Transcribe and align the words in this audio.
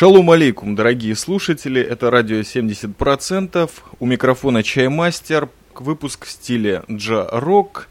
Шалом 0.00 0.30
алейкум, 0.30 0.76
дорогие 0.76 1.14
слушатели, 1.14 1.78
это 1.78 2.10
радио 2.10 2.38
70%, 2.38 3.70
у 3.98 4.06
микрофона 4.06 4.62
Чаймастер, 4.62 5.50
выпуск 5.74 6.24
в 6.24 6.30
стиле 6.30 6.84
джа-рок, 6.90 7.86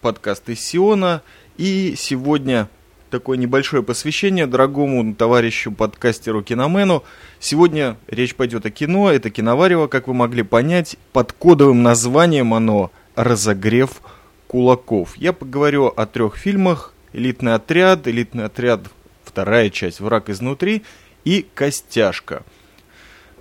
подкаст 0.00 0.48
из 0.48 0.58
Сиона, 0.58 1.22
и 1.58 1.94
сегодня 1.96 2.68
такое 3.10 3.38
небольшое 3.38 3.84
посвящение 3.84 4.48
дорогому 4.48 5.14
товарищу 5.14 5.70
подкастеру 5.70 6.42
Киномену. 6.42 7.04
Сегодня 7.38 7.96
речь 8.08 8.34
пойдет 8.34 8.66
о 8.66 8.70
кино, 8.70 9.12
это 9.12 9.30
Киноварево, 9.30 9.86
как 9.86 10.08
вы 10.08 10.14
могли 10.14 10.42
понять, 10.42 10.96
под 11.12 11.32
кодовым 11.32 11.84
названием 11.84 12.54
оно 12.54 12.90
«Разогрев 13.14 14.02
кулаков». 14.48 15.16
Я 15.16 15.32
поговорю 15.32 15.86
о 15.86 16.06
трех 16.06 16.34
фильмах. 16.34 16.92
«Элитный 17.12 17.54
отряд», 17.54 18.08
«Элитный 18.08 18.46
отряд», 18.46 18.80
вторая 19.22 19.70
часть 19.70 20.00
«Враг 20.00 20.28
изнутри» 20.28 20.82
и 21.24 21.46
«Костяшка». 21.54 22.42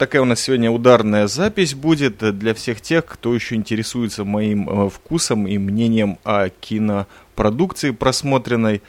Такая 0.01 0.23
у 0.23 0.25
нас 0.25 0.39
сегодня 0.39 0.71
ударная 0.71 1.27
запись 1.27 1.75
будет 1.75 2.17
для 2.39 2.55
всех 2.55 2.81
тех, 2.81 3.05
кто 3.05 3.35
еще 3.35 3.53
интересуется 3.53 4.23
моим 4.23 4.67
э, 4.67 4.89
вкусом 4.89 5.45
и 5.45 5.59
мнением 5.59 6.17
о 6.23 6.49
кинопродукции 6.49 7.91
просмотренной. 7.91 8.81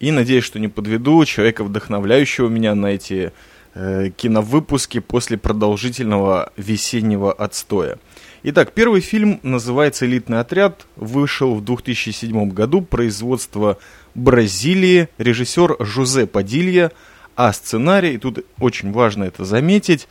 И 0.00 0.10
надеюсь, 0.10 0.42
что 0.42 0.58
не 0.58 0.66
подведу 0.66 1.24
человека, 1.26 1.62
вдохновляющего 1.62 2.48
меня 2.48 2.74
на 2.74 2.86
эти 2.86 3.30
э, 3.74 4.10
киновыпуски 4.16 4.98
после 4.98 5.38
продолжительного 5.38 6.52
весеннего 6.56 7.32
отстоя. 7.32 8.00
Итак, 8.42 8.72
первый 8.72 9.00
фильм 9.00 9.38
называется 9.44 10.06
«Элитный 10.06 10.40
отряд», 10.40 10.86
вышел 10.96 11.54
в 11.54 11.64
2007 11.64 12.50
году, 12.50 12.82
производство 12.82 13.78
Бразилии, 14.16 15.08
режиссер 15.18 15.76
Жозе 15.78 16.26
Падилья– 16.26 16.90
а 17.38 17.52
сценарий, 17.52 18.18
тут 18.18 18.44
очень 18.58 18.90
важно 18.90 19.22
это 19.22 19.44
заметить, 19.44 20.08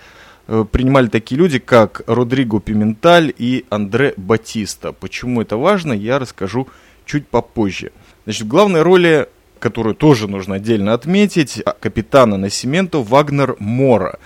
э, 0.47 0.63
принимали 0.71 1.07
такие 1.07 1.37
люди, 1.37 1.59
как 1.59 2.01
Родриго 2.07 2.61
Пименталь 2.61 3.33
и 3.37 3.65
Андре 3.69 4.13
Батиста. 4.15 4.93
Почему 4.93 5.41
это 5.41 5.57
важно, 5.57 5.91
я 5.91 6.19
расскажу 6.19 6.69
чуть 7.05 7.27
попозже. 7.27 7.91
Значит, 8.23 8.43
в 8.43 8.47
главной 8.47 8.81
роли, 8.81 9.27
которую 9.59 9.93
тоже 9.93 10.29
нужно 10.29 10.55
отдельно 10.55 10.93
отметить, 10.93 11.61
капитана 11.81 12.37
Насименто 12.37 12.99
Вагнер 12.99 13.57
Мора. 13.59 14.19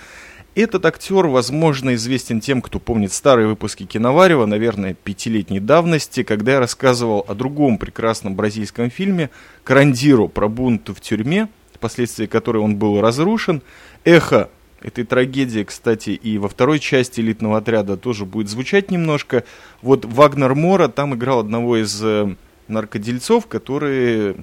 Этот 0.54 0.86
актер, 0.86 1.26
возможно, 1.26 1.94
известен 1.94 2.38
тем, 2.38 2.62
кто 2.62 2.78
помнит 2.78 3.12
старые 3.12 3.48
выпуски 3.48 3.84
Киноварева, 3.84 4.46
наверное, 4.46 4.94
пятилетней 4.94 5.58
давности, 5.58 6.22
когда 6.22 6.52
я 6.52 6.60
рассказывал 6.60 7.24
о 7.26 7.34
другом 7.34 7.78
прекрасном 7.78 8.36
бразильском 8.36 8.90
фильме 8.90 9.30
«Карандиро» 9.64 10.28
про 10.28 10.46
бунт 10.46 10.88
в 10.90 11.00
тюрьме– 11.00 11.48
впоследствии 11.82 12.26
которой 12.26 12.58
он 12.58 12.76
был 12.76 13.00
разрушен. 13.00 13.60
Эхо 14.04 14.48
этой 14.80 15.02
трагедии, 15.04 15.64
кстати, 15.64 16.10
и 16.10 16.38
во 16.38 16.48
второй 16.48 16.78
части 16.78 17.20
элитного 17.20 17.58
отряда 17.58 17.96
тоже 17.96 18.24
будет 18.24 18.48
звучать 18.48 18.92
немножко. 18.92 19.42
Вот 19.80 20.04
Вагнер 20.04 20.54
Мора 20.54 20.86
там 20.86 21.16
играл 21.16 21.40
одного 21.40 21.78
из 21.78 22.00
э, 22.04 22.36
наркодельцов, 22.68 23.48
который 23.48 24.36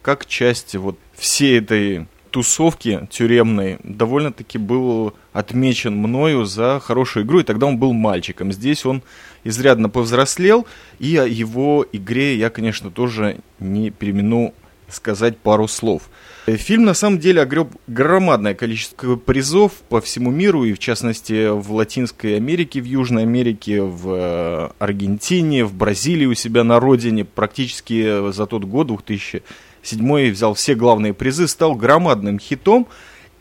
как 0.00 0.24
часть 0.24 0.76
вот 0.76 0.98
всей 1.14 1.58
этой 1.58 2.06
тусовки 2.30 3.06
тюремной 3.10 3.78
довольно-таки 3.82 4.56
был 4.56 5.12
отмечен 5.34 5.94
мною 5.94 6.46
за 6.46 6.80
хорошую 6.82 7.26
игру, 7.26 7.40
и 7.40 7.44
тогда 7.44 7.66
он 7.66 7.76
был 7.76 7.92
мальчиком. 7.92 8.50
Здесь 8.50 8.86
он 8.86 9.02
изрядно 9.44 9.90
повзрослел, 9.90 10.66
и 10.98 11.18
о 11.18 11.26
его 11.26 11.84
игре 11.92 12.36
я, 12.36 12.48
конечно, 12.48 12.90
тоже 12.90 13.40
не 13.58 13.90
перемену 13.90 14.54
сказать 14.88 15.38
пару 15.38 15.68
слов. 15.68 16.08
Фильм 16.56 16.84
на 16.84 16.94
самом 16.94 17.18
деле 17.18 17.42
огреб 17.42 17.68
громадное 17.86 18.54
количество 18.54 19.16
призов 19.16 19.72
по 19.88 20.00
всему 20.00 20.30
миру, 20.30 20.64
и 20.64 20.72
в 20.72 20.78
частности 20.78 21.48
в 21.50 21.72
Латинской 21.72 22.36
Америке, 22.36 22.80
в 22.80 22.84
Южной 22.84 23.24
Америке, 23.24 23.82
в 23.82 24.08
э, 24.08 24.70
Аргентине, 24.78 25.64
в 25.64 25.74
Бразилии 25.74 26.24
у 26.24 26.34
себя 26.34 26.64
на 26.64 26.80
родине. 26.80 27.26
Практически 27.26 28.32
за 28.32 28.46
тот 28.46 28.64
год, 28.64 28.86
2007 28.86 30.30
взял 30.30 30.54
все 30.54 30.74
главные 30.74 31.12
призы, 31.12 31.48
стал 31.48 31.74
громадным 31.74 32.38
хитом. 32.38 32.86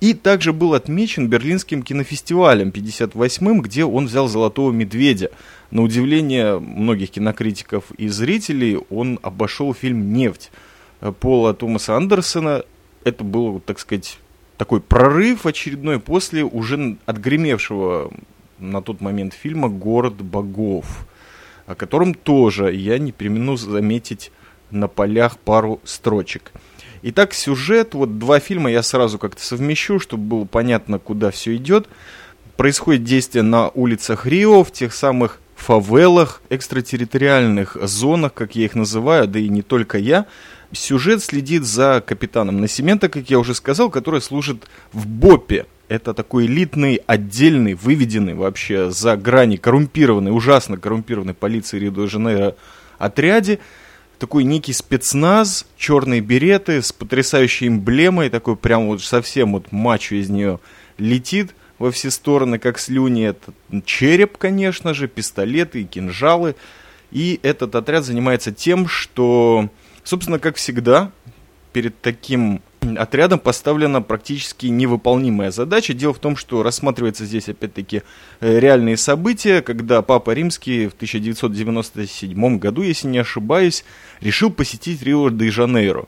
И 0.01 0.13
также 0.13 0.51
был 0.51 0.73
отмечен 0.73 1.27
Берлинским 1.27 1.83
кинофестивалем 1.83 2.69
58-м, 2.69 3.61
где 3.61 3.85
он 3.85 4.07
взял 4.07 4.27
«Золотого 4.27 4.71
медведя». 4.71 5.31
На 5.71 5.81
удивление 5.81 6.59
многих 6.59 7.11
кинокритиков 7.11 7.85
и 7.97 8.07
зрителей 8.09 8.79
он 8.89 9.17
обошел 9.23 9.73
фильм 9.73 10.13
«Нефть». 10.13 10.51
Пола 11.19 11.53
Томаса 11.53 11.95
Андерсона. 11.95 12.63
Это 13.03 13.23
был, 13.23 13.59
так 13.59 13.79
сказать, 13.79 14.19
такой 14.57 14.81
прорыв 14.81 15.45
очередной 15.45 15.99
после 15.99 16.43
уже 16.43 16.97
отгремевшего 17.05 18.11
на 18.59 18.81
тот 18.81 19.01
момент 19.01 19.33
фильма 19.33 19.69
«Город 19.69 20.15
богов», 20.15 21.07
о 21.65 21.75
котором 21.75 22.13
тоже 22.13 22.73
я 22.73 22.97
не 22.97 23.11
примену 23.11 23.55
заметить 23.55 24.31
на 24.71 24.87
полях 24.87 25.37
пару 25.37 25.79
строчек. 25.83 26.51
Итак, 27.03 27.33
сюжет, 27.33 27.93
вот 27.93 28.17
два 28.17 28.39
фильма 28.39 28.71
я 28.71 28.81
сразу 28.81 29.19
как-то 29.19 29.43
совмещу, 29.43 29.99
чтобы 29.99 30.23
было 30.23 30.45
понятно, 30.45 30.97
куда 30.99 31.31
все 31.31 31.55
идет. 31.55 31.87
Происходит 32.57 33.03
действие 33.03 33.43
на 33.43 33.69
улицах 33.69 34.25
Рио, 34.25 34.63
в 34.63 34.71
тех 34.71 34.93
самых 34.93 35.39
фавелах, 35.55 36.41
экстратерриториальных 36.49 37.77
зонах, 37.81 38.33
как 38.33 38.55
я 38.55 38.65
их 38.65 38.75
называю, 38.75 39.27
да 39.27 39.39
и 39.39 39.47
не 39.49 39.61
только 39.61 39.97
я. 39.97 40.25
Сюжет 40.73 41.23
следит 41.23 41.63
за 41.63 42.03
капитаном 42.05 42.59
Насимента, 42.59 43.07
как 43.07 43.29
я 43.29 43.39
уже 43.39 43.55
сказал, 43.55 43.89
который 43.89 44.21
служит 44.21 44.67
в 44.91 45.07
БОПе. 45.07 45.65
Это 45.87 46.13
такой 46.13 46.45
элитный, 46.45 47.01
отдельный, 47.07 47.73
выведенный 47.73 48.33
вообще 48.33 48.91
за 48.91 49.15
грани 49.15 49.55
коррумпированной, 49.55 50.35
ужасно 50.35 50.77
коррумпированной 50.77 51.33
полиции 51.33 51.79
Рио-де-Жанейро 51.79 52.55
отряде. 52.97 53.59
Такой 54.19 54.43
некий 54.43 54.73
спецназ, 54.73 55.65
черные 55.77 56.19
береты 56.19 56.81
с 56.81 56.91
потрясающей 56.91 57.67
эмблемой, 57.67 58.29
такой 58.29 58.57
прям 58.57 58.87
вот 58.87 59.01
совсем 59.01 59.53
вот 59.53 59.71
мачо 59.71 60.15
из 60.15 60.29
нее 60.29 60.59
летит 60.97 61.53
во 61.79 61.91
все 61.91 62.11
стороны, 62.11 62.59
как 62.59 62.79
слюни. 62.79 63.25
Это 63.27 63.53
череп, 63.85 64.37
конечно 64.37 64.93
же, 64.93 65.07
пистолеты 65.07 65.81
и 65.81 65.85
кинжалы. 65.85 66.55
И 67.11 67.39
этот 67.43 67.75
отряд 67.75 68.03
занимается 68.03 68.51
тем, 68.51 68.87
что 68.87 69.69
Собственно, 70.07 70.39
как 70.39 70.55
всегда, 70.55 71.11
перед 71.73 71.99
таким 71.99 72.61
отрядом 72.97 73.39
поставлена 73.39 74.01
практически 74.01 74.67
невыполнимая 74.67 75.51
задача. 75.51 75.93
Дело 75.93 76.13
в 76.13 76.19
том, 76.19 76.37
что 76.37 76.63
рассматривается 76.63 77.25
здесь, 77.25 77.49
опять-таки, 77.49 78.03
э, 78.39 78.57
реальные 78.57 78.95
события, 78.95 79.61
когда 79.61 80.01
Папа 80.01 80.31
Римский 80.31 80.87
в 80.87 80.93
1997 80.93 82.57
году, 82.57 82.83
если 82.83 83.09
не 83.09 83.17
ошибаюсь, 83.17 83.83
решил 84.21 84.49
посетить 84.49 85.03
Рио-де-Жанейро, 85.03 86.05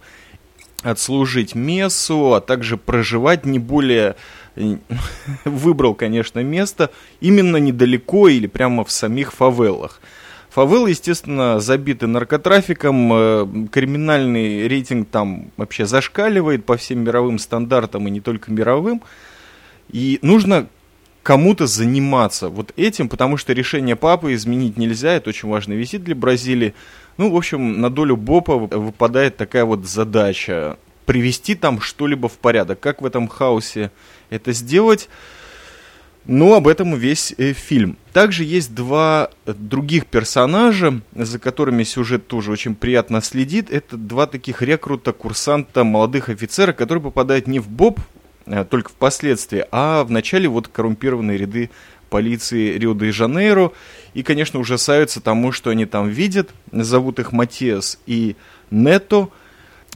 отслужить 0.81 1.53
мессу, 1.53 2.35
а 2.35 2.39
также 2.39 2.77
проживать 2.77 3.45
не 3.45 3.59
более... 3.59 4.15
Выбрал, 5.43 5.93
конечно, 5.93 6.39
место 6.39 6.89
именно 7.19 7.57
недалеко 7.57 8.29
или 8.29 8.47
прямо 8.47 8.85
в 8.85 8.91
самих 8.93 9.33
фавелах. 9.33 9.99
Фавелы, 10.49 10.89
естественно, 10.89 11.59
забиты 11.59 12.07
наркотрафиком, 12.07 13.13
э, 13.13 13.67
криминальный 13.71 14.67
рейтинг 14.67 15.09
там 15.09 15.51
вообще 15.57 15.85
зашкаливает 15.85 16.65
по 16.65 16.75
всем 16.75 17.03
мировым 17.03 17.37
стандартам 17.37 18.07
и 18.07 18.11
не 18.11 18.19
только 18.19 18.51
мировым. 18.51 19.03
И 19.91 20.17
нужно 20.23 20.67
кому-то 21.21 21.67
заниматься 21.67 22.49
вот 22.49 22.73
этим, 22.75 23.09
потому 23.09 23.37
что 23.37 23.53
решение 23.53 23.95
папы 23.95 24.33
изменить 24.33 24.77
нельзя, 24.77 25.13
это 25.13 25.29
очень 25.29 25.49
важный 25.49 25.75
визит 25.75 26.03
для 26.03 26.15
Бразилии. 26.15 26.73
Ну, 27.17 27.29
в 27.29 27.35
общем, 27.35 27.79
на 27.79 27.91
долю 27.91 28.15
Бопа 28.15 28.57
выпадает 28.57 29.37
такая 29.37 29.65
вот 29.65 29.85
задача 29.85 30.77
привести 31.05 31.55
там 31.55 31.81
что-либо 31.81 32.29
в 32.29 32.37
порядок. 32.39 32.79
Как 32.79 33.01
в 33.01 33.05
этом 33.05 33.27
хаосе 33.27 33.91
это 34.29 34.51
сделать? 34.51 35.09
Но 36.31 36.53
об 36.53 36.67
этом 36.67 36.93
весь 36.93 37.33
э, 37.39 37.53
фильм. 37.53 37.97
Также 38.13 38.43
есть 38.43 38.75
два 38.75 39.31
других 39.47 40.05
персонажа, 40.05 41.01
за 41.15 41.39
которыми 41.39 41.81
сюжет 41.81 42.27
тоже 42.27 42.51
очень 42.51 42.75
приятно 42.75 43.19
следит. 43.23 43.71
Это 43.71 43.97
два 43.97 44.27
таких 44.27 44.61
рекрута, 44.61 45.11
курсанта, 45.11 45.83
молодых 45.83 46.29
офицера, 46.29 46.71
которые 46.71 47.01
попадают 47.01 47.47
не 47.47 47.57
в 47.57 47.67
БОБ, 47.67 47.99
а 48.45 48.63
только 48.63 48.91
впоследствии, 48.91 49.65
а 49.71 50.03
в 50.03 50.11
начале 50.11 50.47
вот 50.47 50.67
коррумпированные 50.67 51.35
ряды 51.35 51.71
полиции 52.11 52.77
Рио-де-Жанейро. 52.77 53.71
И, 54.13 54.21
конечно, 54.21 54.59
ужасаются 54.59 55.21
тому, 55.21 55.51
что 55.51 55.71
они 55.71 55.87
там 55.87 56.09
видят. 56.09 56.51
Зовут 56.71 57.17
их 57.17 57.31
Матиас 57.31 57.97
и 58.05 58.35
Нето. 58.69 59.29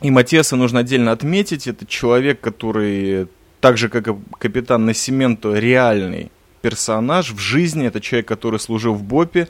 И 0.01 0.09
Матиаса 0.09 0.56
нужно 0.56 0.80
отдельно 0.80 1.12
отметить. 1.12 1.68
Это 1.68 1.85
человек, 1.85 2.41
который 2.41 3.27
так 3.63 3.77
же, 3.77 3.88
как 3.88 4.10
и 4.10 4.15
капитан 4.39 4.86
Насименто, 4.86 5.54
реальный 5.54 6.33
персонаж 6.62 7.31
в 7.31 7.39
жизни. 7.39 7.88
Это 7.88 8.01
человек, 8.01 8.27
который 8.27 8.60
служил 8.60 8.94
в 8.94 9.04
БОПе. 9.04 9.48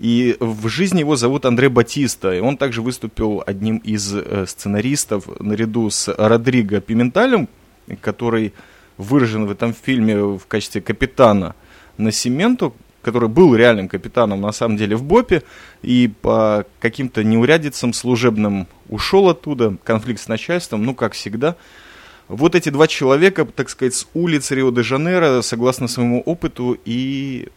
И 0.00 0.36
в 0.40 0.66
жизни 0.66 0.98
его 0.98 1.14
зовут 1.14 1.46
Андре 1.46 1.68
Батиста. 1.68 2.34
И 2.34 2.40
он 2.40 2.56
также 2.56 2.82
выступил 2.82 3.40
одним 3.46 3.76
из 3.76 4.12
э, 4.16 4.46
сценаристов 4.48 5.28
наряду 5.38 5.90
с 5.90 6.12
Родриго 6.12 6.80
Пименталем, 6.80 7.48
который 8.00 8.52
выражен 8.98 9.46
в 9.46 9.52
этом 9.52 9.74
фильме 9.74 10.16
в 10.16 10.42
качестве 10.48 10.80
капитана 10.80 11.54
Насименту, 11.98 12.74
который 13.00 13.28
был 13.28 13.54
реальным 13.54 13.88
капитаном 13.88 14.40
на 14.40 14.50
самом 14.50 14.76
деле 14.76 14.96
в 14.96 15.04
БОПе, 15.04 15.44
и 15.82 16.10
по 16.20 16.66
каким-то 16.80 17.22
неурядицам 17.22 17.92
служебным 17.92 18.66
ушел 18.88 19.28
оттуда, 19.28 19.76
конфликт 19.84 20.20
с 20.20 20.26
начальством, 20.26 20.82
ну, 20.84 20.96
как 20.96 21.12
всегда. 21.12 21.54
Вот 22.32 22.54
эти 22.54 22.70
два 22.70 22.86
человека, 22.86 23.44
так 23.44 23.68
сказать, 23.68 23.94
с 23.94 24.06
улиц 24.14 24.50
Рио-де-Жанейро, 24.50 25.42
согласно 25.42 25.86
своему 25.86 26.22
опыту, 26.22 26.78
и 26.86 27.48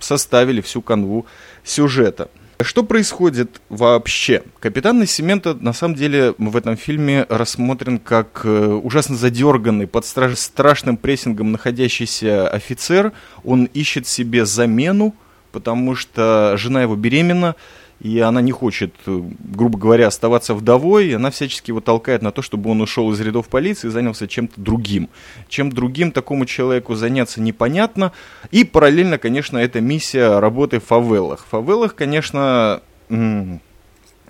составили 0.00 0.62
всю 0.62 0.80
канву 0.80 1.26
сюжета. 1.62 2.30
Что 2.58 2.84
происходит 2.84 3.60
вообще? 3.68 4.42
Капитан 4.60 4.98
Насимента 4.98 5.52
на 5.52 5.74
самом 5.74 5.94
деле 5.94 6.34
в 6.38 6.56
этом 6.56 6.78
фильме 6.78 7.26
рассмотрен 7.28 7.98
как 7.98 8.40
э, 8.44 8.80
ужасно 8.82 9.16
задерганный, 9.16 9.86
под 9.86 10.06
страш 10.06 10.38
страшным 10.38 10.96
прессингом 10.96 11.52
находящийся 11.52 12.48
офицер. 12.48 13.12
Он 13.44 13.64
ищет 13.74 14.06
себе 14.06 14.46
замену, 14.46 15.14
потому 15.52 15.94
что 15.96 16.54
жена 16.56 16.80
его 16.80 16.96
беременна, 16.96 17.56
и 18.00 18.18
она 18.18 18.40
не 18.40 18.52
хочет, 18.52 18.94
э, 19.06 19.22
грубо 19.40 19.78
говоря, 19.78 20.08
оставаться 20.08 20.54
вдовой, 20.54 21.08
и 21.08 21.12
она 21.12 21.30
всячески 21.30 21.70
его 21.70 21.80
толкает 21.80 22.22
на 22.22 22.32
то, 22.32 22.42
чтобы 22.42 22.70
он 22.70 22.80
ушел 22.80 23.12
из 23.12 23.20
рядов 23.20 23.48
полиции 23.48 23.88
и 23.88 23.90
занялся 23.90 24.28
чем-то 24.28 24.60
другим. 24.60 25.08
Чем 25.48 25.70
другим 25.70 26.12
такому 26.12 26.46
человеку 26.46 26.94
заняться 26.94 27.40
непонятно, 27.40 28.12
и 28.50 28.64
параллельно, 28.64 29.18
конечно, 29.18 29.58
эта 29.58 29.80
миссия 29.80 30.38
работы 30.38 30.80
в 30.80 30.84
фавелах. 30.84 31.44
В 31.46 31.50
фавелах, 31.50 31.94
конечно, 31.94 32.82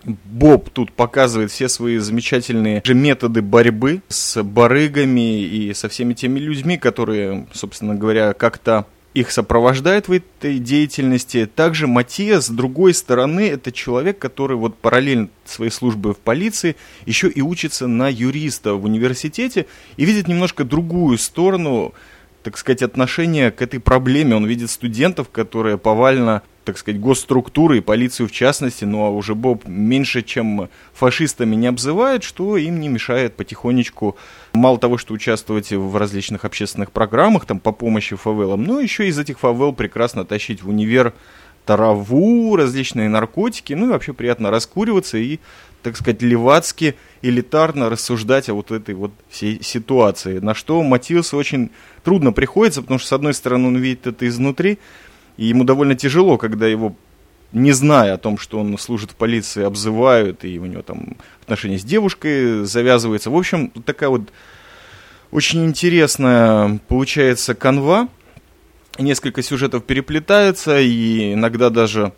Боб 0.05 0.71
тут 0.71 0.93
показывает 0.93 1.51
все 1.51 1.69
свои 1.69 1.99
замечательные 1.99 2.83
же 2.85 2.95
методы 2.95 3.41
борьбы 3.41 4.03
с 4.09 4.43
барыгами 4.43 5.43
и 5.43 5.73
со 5.73 5.89
всеми 5.89 6.15
теми 6.15 6.39
людьми, 6.39 6.77
которые, 6.77 7.47
собственно 7.53 7.95
говоря, 7.95 8.35
как-то 8.35 8.87
их 9.15 9.31
сопровождает 9.31 10.09
в 10.09 10.13
этой 10.13 10.59
деятельности. 10.59 11.47
Также 11.47 11.87
Матия, 11.87 12.41
с 12.41 12.51
другой 12.51 12.93
стороны, 12.93 13.49
это 13.49 13.71
человек, 13.71 14.19
который 14.19 14.57
вот 14.57 14.77
параллельно 14.77 15.29
своей 15.45 15.71
службы 15.71 16.15
в 16.15 16.19
полиции 16.19 16.75
еще 17.07 17.29
и 17.29 17.41
учится 17.41 17.87
на 17.87 18.09
юриста 18.09 18.75
в 18.75 18.85
университете 18.85 19.67
и 19.97 20.05
видит 20.05 20.27
немножко 20.27 20.65
другую 20.65 21.19
сторону, 21.19 21.95
так 22.43 22.59
сказать, 22.59 22.83
отношения 22.83 23.53
к 23.53 23.63
этой 23.63 23.79
проблеме. 23.79 24.35
Он 24.35 24.47
видит 24.47 24.69
студентов, 24.69 25.31
которые 25.31 25.79
повально 25.79 26.43
так 26.65 26.79
сказать, 26.79 27.01
госструктуры 27.01 27.79
и 27.79 27.81
полицию 27.81 28.29
в 28.29 28.33
частности, 28.33 28.85
ну 28.85 29.05
а 29.05 29.11
уже 29.11 29.35
Боб 29.35 29.67
меньше, 29.67 30.23
чем 30.23 30.69
фашистами 30.93 31.55
не 31.55 31.67
обзывает, 31.67 32.25
что 32.25 32.57
им 32.57 32.81
не 32.81 32.89
мешает 32.89 33.37
потихонечку, 33.37 34.17
мало 34.55 34.79
того, 34.79 34.99
что 34.99 35.15
участвовать 35.15 35.73
в 35.73 35.97
различных 35.97 36.45
общественных 36.45 36.91
программах 36.91 37.45
там 37.45 37.61
по 37.61 37.73
помощи 37.73 38.17
фавелам, 38.17 38.65
но 38.65 38.81
еще 38.81 39.09
из 39.09 39.19
этих 39.19 39.39
фавел 39.39 39.73
прекрасно 39.73 40.25
тащить 40.25 40.63
в 40.63 40.69
универ 40.69 41.13
траву, 41.65 42.57
различные 42.57 43.09
наркотики, 43.09 43.73
ну 43.73 43.87
и 43.87 43.91
вообще 43.91 44.13
приятно 44.13 44.51
раскуриваться 44.51 45.19
и, 45.19 45.39
так 45.83 45.97
сказать, 45.97 46.23
левацки, 46.23 46.95
элитарно 47.23 47.89
рассуждать 47.89 48.49
о 48.49 48.55
вот 48.55 48.71
этой 48.71 48.95
вот 48.95 49.13
всей 49.29 49.63
ситуации, 49.63 50.39
на 50.39 50.55
что 50.55 50.83
Матиусу 50.83 51.37
очень 51.37 51.71
трудно 52.03 52.33
приходится, 52.33 52.83
потому 52.83 52.99
что, 52.99 53.09
с 53.09 53.13
одной 53.13 53.35
стороны, 53.35 53.69
он 53.69 53.77
видит 53.77 54.07
это 54.07 54.27
изнутри, 54.29 54.79
и 55.37 55.47
ему 55.47 55.65
довольно 55.65 55.95
тяжело, 55.95 56.39
когда 56.39 56.67
его, 56.67 56.95
не 57.53 57.73
зная 57.73 58.15
о 58.15 58.19
том, 58.19 58.39
что 58.39 58.61
он 58.61 58.77
служит 58.79 59.13
в 59.13 59.15
полиции, 59.15 59.65
обзывают, 59.65 60.45
и 60.45 60.59
у 60.59 60.67
него 60.67 60.83
там 60.83 61.17
отношения 61.43 61.79
с 61.79 61.85
девушкой 61.85 62.65
завязываются. 62.65 63.31
В 63.31 63.37
общем, 63.37 63.71
такая 63.71 64.09
вот 64.09 64.23
очень 65.31 65.65
интересная 65.65 66.79
получается 66.89 67.55
канва. 67.55 68.09
Несколько 68.99 69.43
сюжетов 69.43 69.85
переплетаются, 69.85 70.81
и 70.81 71.33
иногда 71.33 71.69
даже 71.69 72.13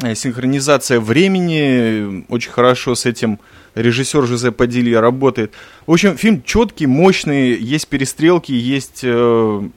э, 0.00 0.14
синхронизация 0.14 1.00
времени 1.00 2.24
очень 2.28 2.52
хорошо 2.52 2.94
с 2.94 3.04
этим 3.04 3.40
режиссер 3.74 4.24
Жозе 4.26 4.52
Падилья 4.52 5.00
работает. 5.00 5.52
В 5.86 5.92
общем, 5.92 6.16
фильм 6.16 6.42
четкий, 6.44 6.86
мощный, 6.86 7.56
есть 7.56 7.88
перестрелки, 7.88 8.52
есть 8.52 9.00
э, 9.02 9.68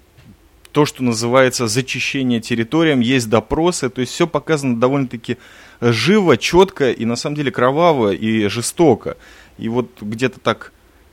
то, 0.72 0.86
что 0.86 1.04
называется 1.04 1.68
зачищение 1.68 2.42
территориям, 2.42 3.00
есть 3.00 3.30
допросы, 3.30 3.90
то 3.90 4.02
есть 4.02 4.14
все 4.14 4.28
показано 4.28 4.80
довольно-таки 4.80 5.38
живо, 5.82 6.38
четко 6.38 6.92
и 6.92 7.06
на 7.06 7.16
самом 7.16 7.36
деле 7.36 7.52
кроваво 7.52 8.14
и 8.14 8.48
жестоко. 8.48 9.18
И 9.58 9.68
вот 9.68 9.90
где-то 10.02 10.40
так, 10.40 10.72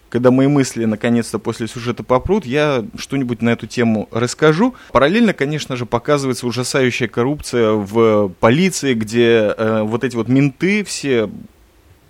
когда 0.08 0.30
мои 0.30 0.46
мысли 0.46 0.84
наконец-то 0.84 1.38
после 1.38 1.68
сюжета 1.68 2.02
попрут, 2.02 2.44
я 2.44 2.84
что-нибудь 2.96 3.42
на 3.42 3.50
эту 3.50 3.66
тему 3.66 4.08
расскажу. 4.12 4.74
Параллельно, 4.92 5.32
конечно 5.32 5.76
же, 5.76 5.86
показывается 5.86 6.46
ужасающая 6.46 7.08
коррупция 7.08 7.72
в 7.72 8.28
полиции, 8.40 8.94
где 8.94 9.54
э, 9.56 9.82
вот 9.82 10.04
эти 10.04 10.16
вот 10.16 10.28
менты 10.28 10.84
все 10.84 11.30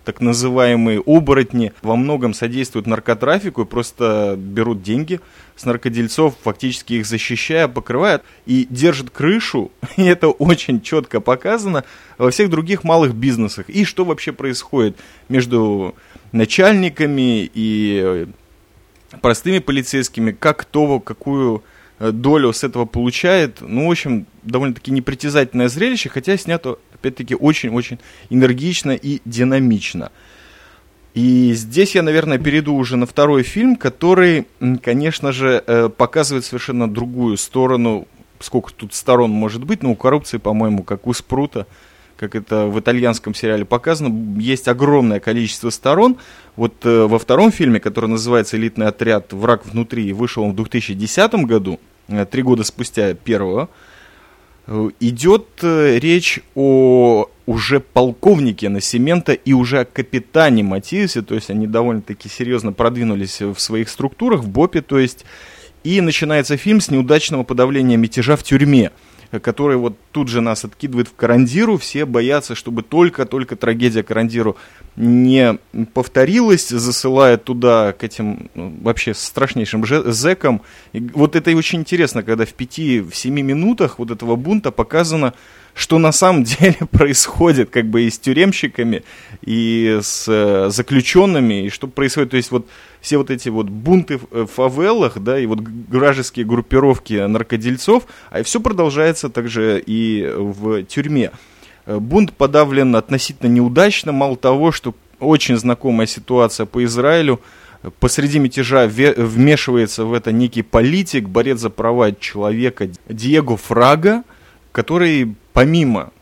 так 0.06 0.20
называемые 0.20 1.03
оборотни 1.05 1.73
во 1.82 1.97
многом 1.97 2.32
содействуют 2.32 2.87
наркотрафику 2.87 3.62
и 3.62 3.67
просто 3.67 4.37
берут 4.38 4.81
деньги 4.81 5.20
с 5.56 5.64
наркодельцов, 5.64 6.37
фактически 6.41 6.94
их 6.94 7.06
защищая, 7.06 7.67
покрывают 7.67 8.23
и 8.47 8.69
держат 8.70 9.11
крышу, 9.11 9.73
и 9.97 10.05
это 10.05 10.29
очень 10.29 10.81
четко 10.81 11.20
показано 11.20 11.82
во 12.19 12.31
всех 12.31 12.50
других 12.50 12.85
малых 12.85 13.17
бизнесах. 13.17 13.69
И 13.69 13.85
что 13.85 14.05
вообще 14.05 14.31
происходит 14.31 14.97
между 15.29 15.97
начальниками 16.31 17.50
и 17.52 18.29
простыми 19.20 19.59
полицейскими, 19.59 20.31
как 20.31 20.59
кто 20.59 21.00
какую 21.00 21.64
э, 21.99 22.12
долю 22.12 22.52
с 22.52 22.62
этого 22.62 22.85
получает. 22.85 23.61
Ну, 23.61 23.88
в 23.88 23.91
общем, 23.91 24.26
довольно-таки 24.44 24.93
непритязательное 24.93 25.69
зрелище, 25.69 26.11
хотя 26.11 26.37
снято 26.37 26.79
опять-таки, 26.96 27.34
очень-очень 27.34 27.98
энергично 28.31 28.93
и 28.93 29.20
динамично. 29.25 30.10
И 31.14 31.54
здесь 31.54 31.94
я, 31.94 32.02
наверное, 32.02 32.38
перейду 32.38 32.75
уже 32.75 32.96
на 32.96 33.06
второй 33.06 33.43
фильм, 33.43 33.76
который, 33.76 34.46
конечно 34.82 35.32
же, 35.32 35.64
э, 35.66 35.88
показывает 35.88 36.44
совершенно 36.44 36.93
другую 36.93 37.38
сторону, 37.38 38.06
сколько 38.38 38.70
тут 38.72 38.93
сторон 38.93 39.31
может 39.31 39.64
быть, 39.64 39.82
но 39.82 39.93
у 39.93 39.94
коррупции, 39.94 40.37
по-моему, 40.37 40.82
как 40.82 41.06
у 41.06 41.14
Спрута, 41.14 41.66
как 42.16 42.34
это 42.34 42.66
в 42.66 42.78
итальянском 42.78 43.34
сериале 43.34 43.64
показано, 43.64 44.38
есть 44.38 44.69
огромное 44.69 45.20
количество 45.20 45.70
сторон. 45.70 46.19
Вот 46.54 46.75
э, 46.84 47.06
во 47.06 47.19
втором 47.19 47.52
фильме, 47.52 47.81
который 47.81 48.10
называется 48.10 48.56
«Элитный 48.56 48.87
отряд. 48.87 49.32
Враг 49.32 49.64
внутри», 49.66 50.12
вышел 50.12 50.42
он 50.42 50.52
в 50.52 50.56
2010 50.56 51.34
году, 51.46 51.80
э, 52.09 52.26
три 52.26 52.42
года 52.42 52.64
спустя 52.64 53.14
первого, 53.14 53.68
идет 54.66 55.46
э, 55.62 55.99
речь 55.99 56.40
о 56.54 57.28
уже 57.46 57.78
полковнике 57.80 58.68
Насимента 58.68 59.32
и 59.32 59.52
уже 59.52 59.80
о 59.80 59.85
капитане 59.85 60.64
Матиусе, 60.64 61.23
то 61.23 61.35
есть 61.35 61.50
они 61.50 61.66
довольно-таки 61.66 62.28
серьезно 62.28 62.73
продвинулись 62.73 63.40
в 63.40 63.58
своих 63.58 63.88
структурах, 63.88 64.40
в 64.40 64.49
БОПе, 64.49 64.82
то 64.82 64.99
есть, 64.99 65.25
и 65.85 66.00
начинается 66.00 66.56
фильм 66.56 66.80
с 66.80 66.90
неудачного 66.90 67.44
подавления 67.44 67.96
мятежа 67.96 68.37
в 68.37 68.42
тюрьме 68.42 68.90
который 69.42 69.76
вот 69.76 69.97
тут 70.12 70.28
же 70.28 70.40
нас 70.40 70.64
откидывает 70.64 71.09
в 71.09 71.14
Карандиру. 71.14 71.78
Все 71.78 72.04
боятся, 72.04 72.54
чтобы 72.54 72.83
только-только 72.83 73.56
трагедия 73.56 74.02
Карандиру 74.02 74.56
не 74.97 75.59
повторилась, 75.95 76.68
засылая 76.68 77.37
туда 77.37 77.92
к 77.92 78.04
этим 78.04 78.50
ну, 78.54 78.75
вообще 78.83 79.14
страшнейшим 79.14 79.85
зэкам. 79.87 80.62
И 80.92 81.00
вот 81.14 81.37
это 81.37 81.54
очень 81.56 81.80
интересно, 81.80 82.23
когда 82.23 82.47
в 82.47 82.54
пяти-семи 82.54 83.42
минутах 83.42 83.99
вот 83.99 84.11
этого 84.11 84.37
бунта 84.37 84.71
показано, 84.71 85.35
что 85.75 85.99
на 85.99 86.11
самом 86.11 86.45
деле 86.45 86.76
происходит 86.90 87.71
как 87.71 87.87
бы 87.87 88.02
и 88.02 88.11
с 88.11 88.18
тюремщиками, 88.18 89.04
и 89.42 90.00
с 90.02 90.25
э, 90.26 90.71
заключенными, 90.71 91.66
и 91.66 91.71
что 91.71 91.87
происходит, 91.87 92.30
то 92.30 92.37
есть 92.38 92.50
вот 92.50 92.66
все 93.00 93.19
вот 93.19 93.31
эти 93.31 93.49
вот 93.49 93.69
бунты 93.69 94.21
в 94.31 94.47
фавелах, 94.47 95.19
да, 95.19 95.38
и 95.38 95.47
вот 95.47 95.61
вражеские 95.88 96.45
группировки 96.45 97.26
наркодельцов, 97.26 98.07
а 98.31 98.43
все 98.43 98.61
продолжается 98.61 99.29
также 99.29 99.83
и 99.85 100.31
в 100.35 100.85
тюрьме. 100.85 101.31
Э, 101.87 101.99
бунт 101.99 102.33
подавлен 102.33 102.95
относительно 102.97 103.49
неудачно, 103.49 104.12
мало 104.12 104.37
того, 104.37 104.73
что 104.73 104.95
очень 105.21 105.57
знакомая 105.57 106.07
ситуация 106.07 106.67
по 106.67 106.85
Израилю, 106.85 107.41
посреди 108.00 108.38
мятежа 108.38 108.87
вмешивается 108.87 110.05
в 110.05 110.12
это 110.12 110.33
некий 110.33 110.62
политик, 110.62 111.29
борец 111.29 111.61
за 111.61 111.71
права 111.71 112.12
человека 112.12 112.88
Диего 113.09 113.57
Фрага, 113.57 114.25
который 114.73 115.35
помимо 115.53 116.12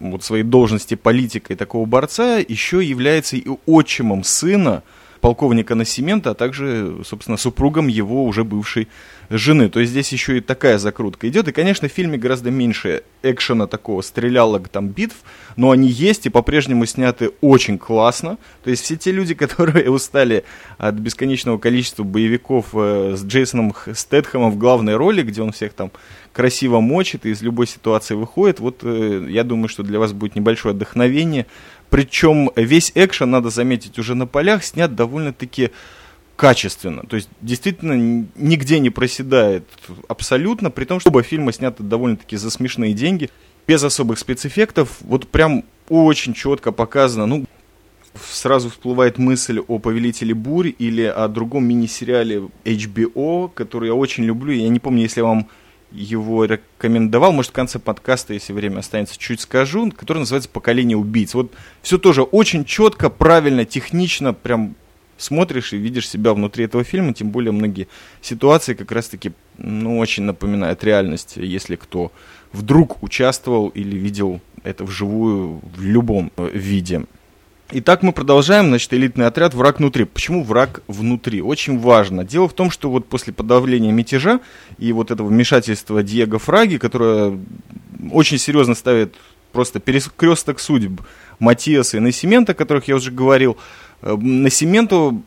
вот 0.00 0.24
своей 0.24 0.42
должности 0.42 0.94
политика 0.94 1.52
и 1.52 1.56
такого 1.56 1.86
борца 1.86 2.38
еще 2.38 2.84
является 2.84 3.36
и 3.36 3.46
отчимом 3.66 4.24
сына 4.24 4.82
полковника 5.22 5.76
Насимента, 5.76 6.32
а 6.32 6.34
также, 6.34 6.96
собственно, 7.04 7.36
супругом 7.36 7.86
его 7.86 8.26
уже 8.26 8.42
бывшей 8.42 8.88
жены. 9.30 9.68
То 9.68 9.78
есть 9.78 9.92
здесь 9.92 10.12
еще 10.12 10.38
и 10.38 10.40
такая 10.40 10.78
закрутка 10.78 11.28
идет. 11.28 11.46
И, 11.46 11.52
конечно, 11.52 11.88
в 11.88 11.92
фильме 11.92 12.18
гораздо 12.18 12.50
меньше 12.50 13.04
экшена 13.22 13.68
такого, 13.68 14.02
стрелялок, 14.02 14.68
там, 14.68 14.88
битв, 14.88 15.14
но 15.56 15.70
они 15.70 15.88
есть 15.88 16.26
и 16.26 16.28
по-прежнему 16.28 16.86
сняты 16.86 17.30
очень 17.40 17.78
классно. 17.78 18.36
То 18.64 18.70
есть 18.70 18.82
все 18.82 18.96
те 18.96 19.12
люди, 19.12 19.34
которые 19.42 19.90
устали 19.90 20.44
от 20.76 20.96
бесконечного 20.96 21.56
количества 21.56 22.02
боевиков 22.02 22.66
э, 22.74 23.14
с 23.16 23.24
Джейсоном 23.24 23.74
Стэтхэмом 23.94 24.50
в 24.50 24.58
главной 24.58 24.96
роли, 24.96 25.22
где 25.22 25.40
он 25.40 25.52
всех 25.52 25.72
там 25.72 25.92
красиво 26.32 26.80
мочит 26.80 27.26
и 27.26 27.30
из 27.30 27.42
любой 27.42 27.68
ситуации 27.68 28.14
выходит, 28.14 28.58
вот 28.58 28.80
э, 28.82 29.26
я 29.28 29.44
думаю, 29.44 29.68
что 29.68 29.84
для 29.84 30.00
вас 30.00 30.12
будет 30.12 30.34
небольшое 30.34 30.74
вдохновение. 30.74 31.46
Причем 31.92 32.50
весь 32.56 32.90
экшен, 32.94 33.30
надо 33.30 33.50
заметить, 33.50 33.98
уже 33.98 34.14
на 34.14 34.26
полях 34.26 34.64
снят 34.64 34.94
довольно-таки 34.94 35.72
качественно. 36.36 37.02
То 37.02 37.16
есть 37.16 37.28
действительно 37.42 38.26
нигде 38.34 38.78
не 38.78 38.88
проседает 38.88 39.68
абсолютно, 40.08 40.70
при 40.70 40.86
том, 40.86 41.00
что 41.00 41.10
оба 41.10 41.22
фильма 41.22 41.52
сняты 41.52 41.82
довольно-таки 41.82 42.38
за 42.38 42.50
смешные 42.50 42.94
деньги, 42.94 43.28
без 43.66 43.84
особых 43.84 44.18
спецэффектов. 44.18 44.96
Вот 45.02 45.28
прям 45.28 45.64
очень 45.90 46.32
четко 46.32 46.72
показано, 46.72 47.26
ну, 47.26 47.44
сразу 48.18 48.70
всплывает 48.70 49.18
мысль 49.18 49.60
о 49.60 49.78
«Повелителе 49.78 50.32
бурь» 50.32 50.72
или 50.78 51.02
о 51.02 51.28
другом 51.28 51.66
мини-сериале 51.66 52.48
HBO, 52.64 53.50
который 53.52 53.88
я 53.88 53.94
очень 53.94 54.24
люблю. 54.24 54.54
Я 54.54 54.70
не 54.70 54.80
помню, 54.80 55.02
если 55.02 55.20
вам 55.20 55.46
его 55.94 56.44
рекомендовал, 56.44 57.32
может, 57.32 57.50
в 57.50 57.54
конце 57.54 57.78
подкаста, 57.78 58.34
если 58.34 58.52
время 58.52 58.80
останется, 58.80 59.18
чуть 59.18 59.40
скажу, 59.40 59.90
который 59.92 60.18
называется 60.18 60.48
«Поколение 60.48 60.96
убийц». 60.96 61.34
Вот 61.34 61.52
все 61.82 61.98
тоже 61.98 62.22
очень 62.22 62.64
четко, 62.64 63.10
правильно, 63.10 63.64
технично, 63.64 64.32
прям 64.34 64.74
смотришь 65.16 65.72
и 65.72 65.76
видишь 65.76 66.08
себя 66.08 66.34
внутри 66.34 66.64
этого 66.64 66.84
фильма, 66.84 67.14
тем 67.14 67.30
более 67.30 67.52
многие 67.52 67.88
ситуации 68.20 68.74
как 68.74 68.90
раз-таки, 68.92 69.32
ну, 69.58 69.98
очень 69.98 70.24
напоминают 70.24 70.82
реальность, 70.84 71.36
если 71.36 71.76
кто 71.76 72.12
вдруг 72.52 73.02
участвовал 73.02 73.68
или 73.68 73.96
видел 73.96 74.40
это 74.64 74.84
вживую 74.84 75.60
в 75.76 75.82
любом 75.82 76.32
виде. 76.36 77.04
Итак, 77.74 78.02
мы 78.02 78.12
продолжаем, 78.12 78.66
значит, 78.66 78.92
элитный 78.92 79.26
отряд 79.26 79.54
«Враг 79.54 79.78
внутри». 79.78 80.04
Почему 80.04 80.44
враг 80.44 80.82
внутри? 80.88 81.40
Очень 81.40 81.78
важно. 81.78 82.22
Дело 82.22 82.46
в 82.46 82.52
том, 82.52 82.70
что 82.70 82.90
вот 82.90 83.08
после 83.08 83.32
подавления 83.32 83.90
мятежа 83.90 84.40
и 84.76 84.92
вот 84.92 85.10
этого 85.10 85.28
вмешательства 85.28 86.02
Диего 86.02 86.38
Фраги, 86.38 86.76
которое 86.76 87.38
очень 88.10 88.36
серьезно 88.36 88.74
ставит 88.74 89.14
просто 89.52 89.80
перекресток 89.80 90.60
судеб 90.60 91.00
Матиаса 91.38 91.96
и 91.96 92.00
Насимента, 92.00 92.52
о 92.52 92.54
которых 92.54 92.88
я 92.88 92.96
уже 92.96 93.10
говорил, 93.10 93.56
э, 94.02 94.14
Насименту 94.16 95.22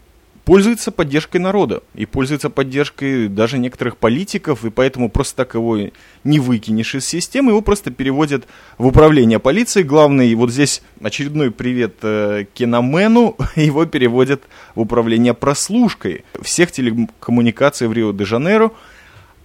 пользуется 0.45 0.91
поддержкой 0.91 1.37
народа 1.37 1.81
и 1.95 2.05
пользуется 2.05 2.49
поддержкой 2.49 3.27
даже 3.27 3.57
некоторых 3.57 3.97
политиков, 3.97 4.63
и 4.63 4.69
поэтому 4.69 5.09
просто 5.09 5.37
так 5.37 5.55
его 5.55 5.77
не 6.23 6.39
выкинешь 6.39 6.95
из 6.95 7.05
системы, 7.05 7.51
его 7.51 7.61
просто 7.61 7.91
переводят 7.91 8.45
в 8.77 8.85
управление 8.85 9.39
полицией. 9.39 9.85
Главный, 9.85 10.33
вот 10.35 10.51
здесь 10.51 10.83
очередной 11.01 11.49
привет 11.51 11.95
э, 12.03 12.45
Кеномену, 12.53 13.35
его 13.55 13.85
переводят 13.85 14.43
в 14.75 14.81
управление 14.81 15.33
прослушкой 15.33 16.23
всех 16.41 16.71
телекоммуникаций 16.71 17.87
в 17.87 17.93
Рио-де-Жанейро, 17.93 18.71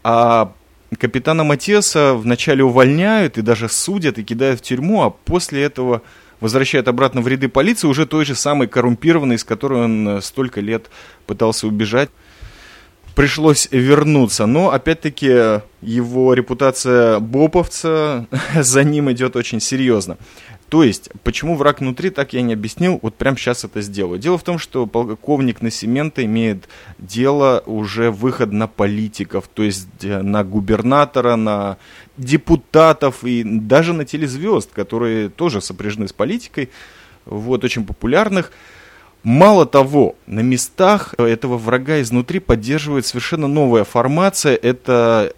а 0.05 0.53
капитана 0.99 1.45
Матеса 1.45 2.15
вначале 2.15 2.63
увольняют 2.63 3.39
и 3.39 3.43
даже 3.43 3.69
судят 3.69 4.19
и 4.19 4.25
кидают 4.25 4.61
в 4.61 4.63
тюрьму, 4.63 5.03
а 5.03 5.11
после 5.11 5.63
этого 5.63 6.03
возвращает 6.41 6.89
обратно 6.89 7.21
в 7.21 7.29
ряды 7.29 7.49
полиции, 7.49 7.87
уже 7.87 8.07
той 8.07 8.25
же 8.25 8.35
самой 8.35 8.69
коррумпированной, 8.69 9.37
из 9.37 9.45
которой 9.45 9.85
он 9.85 10.09
э, 10.09 10.21
столько 10.21 10.61
лет 10.61 10.91
пытался 11.27 11.67
убежать. 11.67 12.11
Пришлось 13.15 13.69
вернуться, 13.71 14.47
но 14.47 14.71
опять-таки 14.71 15.61
его 15.83 16.35
репутация 16.35 17.19
боповца 17.19 18.27
за 18.55 18.85
ним 18.85 19.11
идет 19.13 19.37
очень 19.37 19.61
серьезно. 19.61 20.17
То 20.71 20.85
есть, 20.85 21.11
почему 21.25 21.57
враг 21.57 21.81
внутри, 21.81 22.11
так 22.11 22.33
я 22.33 22.43
не 22.43 22.53
объяснил, 22.53 23.01
вот 23.03 23.17
прямо 23.17 23.37
сейчас 23.37 23.65
это 23.65 23.83
сделаю. 23.83 24.21
Дело 24.21 24.39
в 24.39 24.45
том, 24.45 24.61
что 24.61 24.87
полковник 24.87 25.63
Насимента 25.63 26.25
имеет 26.25 26.69
дело 26.99 27.65
уже 27.67 28.13
выход 28.13 28.53
на 28.53 28.69
политиков, 28.69 29.51
то 29.53 29.65
есть 29.65 29.89
э, 30.03 30.23
на 30.23 30.45
губернатора, 30.45 31.35
на 31.35 31.77
депутатов 32.17 33.25
и 33.25 33.43
даже 33.43 33.93
на 33.95 34.05
телезвезд, 34.05 34.71
которые 34.73 35.29
тоже 35.29 35.61
сопряжены 35.61 36.07
с 36.07 36.13
политикой, 36.13 36.71
вот, 37.25 37.65
очень 37.65 37.85
популярных. 37.85 38.53
Мало 39.25 39.67
того, 39.67 40.15
на 40.29 40.41
местах 40.41 41.15
этого 41.19 41.59
врага 41.59 42.01
изнутри 42.01 42.39
поддерживает 42.39 43.07
совершенно 43.07 43.49
новая 43.49 43.83
формация. 43.83 44.55
Это 44.55 45.35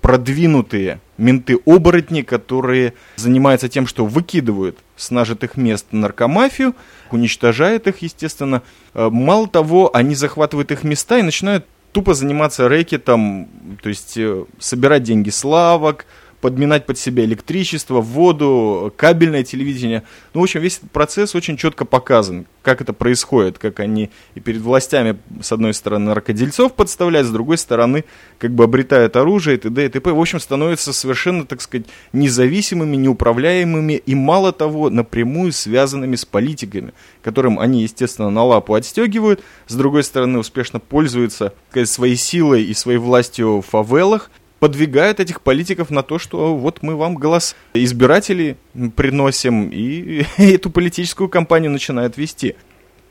продвинутые 0.00 1.00
менты-оборотни, 1.18 2.22
которые 2.22 2.94
занимаются 3.16 3.68
тем, 3.68 3.86
что 3.86 4.06
выкидывают 4.06 4.78
с 4.96 5.10
нажитых 5.10 5.56
мест 5.56 5.86
наркомафию, 5.90 6.74
уничтожают 7.10 7.86
их, 7.86 7.98
естественно. 7.98 8.62
Э, 8.94 9.08
мало 9.10 9.48
того, 9.48 9.94
они 9.94 10.14
захватывают 10.14 10.70
их 10.70 10.84
места 10.84 11.18
и 11.18 11.22
начинают 11.22 11.66
тупо 11.92 12.14
заниматься 12.14 12.68
рэкетом, 12.68 13.48
то 13.82 13.88
есть 13.88 14.16
э, 14.16 14.44
собирать 14.58 15.02
деньги 15.02 15.30
славок, 15.30 16.06
подминать 16.40 16.86
под 16.86 16.98
себя 16.98 17.24
электричество, 17.24 18.00
воду, 18.00 18.92
кабельное 18.96 19.42
телевидение. 19.42 20.04
Ну, 20.34 20.40
в 20.40 20.44
общем, 20.44 20.60
весь 20.60 20.78
этот 20.78 20.90
процесс 20.92 21.34
очень 21.34 21.56
четко 21.56 21.84
показан, 21.84 22.46
как 22.62 22.80
это 22.80 22.92
происходит, 22.92 23.58
как 23.58 23.80
они 23.80 24.10
и 24.34 24.40
перед 24.40 24.60
властями, 24.60 25.18
с 25.42 25.52
одной 25.52 25.74
стороны, 25.74 26.06
наркодельцов 26.06 26.74
подставляют, 26.74 27.26
с 27.26 27.30
другой 27.30 27.58
стороны, 27.58 28.04
как 28.38 28.52
бы 28.52 28.64
обретают 28.64 29.16
оружие 29.16 29.56
и 29.56 29.60
т.д. 29.60 29.86
и 29.86 29.88
т.п. 29.88 30.12
В 30.12 30.20
общем, 30.20 30.38
становятся 30.38 30.92
совершенно, 30.92 31.44
так 31.44 31.60
сказать, 31.60 31.86
независимыми, 32.12 32.96
неуправляемыми 32.96 33.94
и, 33.94 34.14
мало 34.14 34.52
того, 34.52 34.90
напрямую 34.90 35.52
связанными 35.52 36.16
с 36.16 36.24
политиками, 36.24 36.92
которым 37.22 37.58
они, 37.58 37.82
естественно, 37.82 38.30
на 38.30 38.44
лапу 38.44 38.74
отстегивают, 38.74 39.42
с 39.66 39.74
другой 39.74 40.04
стороны, 40.04 40.38
успешно 40.38 40.78
пользуются 40.78 41.52
своей 41.84 42.16
силой 42.16 42.64
и 42.64 42.74
своей 42.74 42.98
властью 42.98 43.60
в 43.60 43.62
фавелах, 43.62 44.30
подвигает 44.58 45.20
этих 45.20 45.40
политиков 45.40 45.90
на 45.90 46.02
то, 46.02 46.18
что 46.18 46.56
вот 46.56 46.82
мы 46.82 46.96
вам 46.96 47.14
голос 47.14 47.54
избирателей 47.74 48.56
приносим, 48.96 49.70
и 49.70 50.24
эту 50.36 50.70
политическую 50.70 51.28
кампанию 51.28 51.70
начинают 51.70 52.16
вести. 52.16 52.56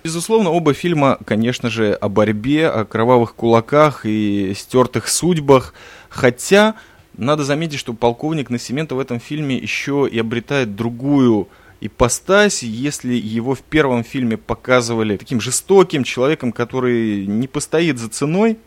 Безусловно, 0.03 0.51
оба 0.51 0.73
фильма, 0.73 1.17
конечно 1.25 1.69
же, 1.69 1.93
о 1.93 2.07
борьбе, 2.07 2.67
о 2.67 2.85
кровавых 2.85 3.35
кулаках 3.35 4.05
и 4.05 4.53
стертых 4.55 5.07
судьбах, 5.07 5.73
хотя 6.09 6.75
надо 7.17 7.43
заметить, 7.43 7.79
что 7.79 7.93
полковник 7.93 8.49
Насиментов 8.49 8.99
в 8.99 9.01
этом 9.01 9.19
фильме 9.19 9.57
еще 9.57 10.07
и 10.09 10.19
обретает 10.19 10.75
другую 10.75 11.47
ипостась, 11.81 12.63
если 12.63 13.13
его 13.13 13.55
в 13.55 13.61
первом 13.61 14.03
фильме 14.03 14.37
показывали 14.37 15.17
таким 15.17 15.41
жестоким 15.41 16.03
человеком, 16.03 16.51
который 16.51 17.25
не 17.25 17.47
постоит 17.47 17.97
за 17.97 18.09
ценой, 18.09 18.57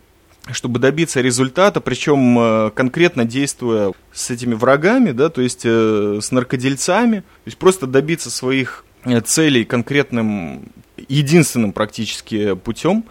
чтобы 0.49 0.79
добиться 0.79 1.21
результата, 1.21 1.79
причем 1.81 2.37
э, 2.39 2.71
конкретно 2.71 3.25
действуя 3.25 3.93
с 4.11 4.29
этими 4.31 4.53
врагами, 4.53 5.11
да, 5.11 5.29
то 5.29 5.41
есть 5.41 5.61
э, 5.65 6.19
с 6.21 6.31
наркодельцами, 6.31 7.19
то 7.19 7.25
есть 7.45 7.57
просто 7.57 7.87
добиться 7.87 8.31
своих 8.31 8.83
э, 9.03 9.21
целей 9.21 9.65
конкретным, 9.65 10.69
единственным 11.07 11.73
практически 11.73 12.55
путем, 12.55 13.05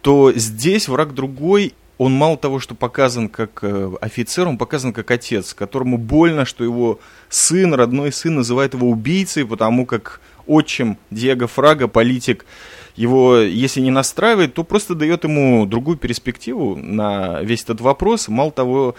то 0.00 0.32
здесь 0.32 0.88
враг 0.88 1.14
другой, 1.14 1.74
он 1.98 2.14
мало 2.14 2.36
того, 2.36 2.58
что 2.58 2.74
показан 2.74 3.28
как 3.28 3.62
офицер, 4.00 4.48
он 4.48 4.58
показан 4.58 4.92
как 4.92 5.10
отец, 5.10 5.54
которому 5.54 5.98
больно, 5.98 6.44
что 6.44 6.64
его 6.64 6.98
сын, 7.28 7.74
родной 7.74 8.10
сын 8.10 8.34
называет 8.34 8.74
его 8.74 8.88
убийцей, 8.88 9.46
потому 9.46 9.86
как 9.86 10.20
отчим 10.46 10.98
Диего 11.10 11.46
Фрага, 11.46 11.86
политик, 11.86 12.44
его, 12.96 13.38
если 13.38 13.80
не 13.80 13.90
настраивает, 13.90 14.54
то 14.54 14.64
просто 14.64 14.94
дает 14.94 15.24
ему 15.24 15.66
другую 15.66 15.96
перспективу 15.96 16.76
на 16.76 17.42
весь 17.42 17.62
этот 17.62 17.80
вопрос. 17.80 18.28
Мало 18.28 18.50
того, 18.50 18.94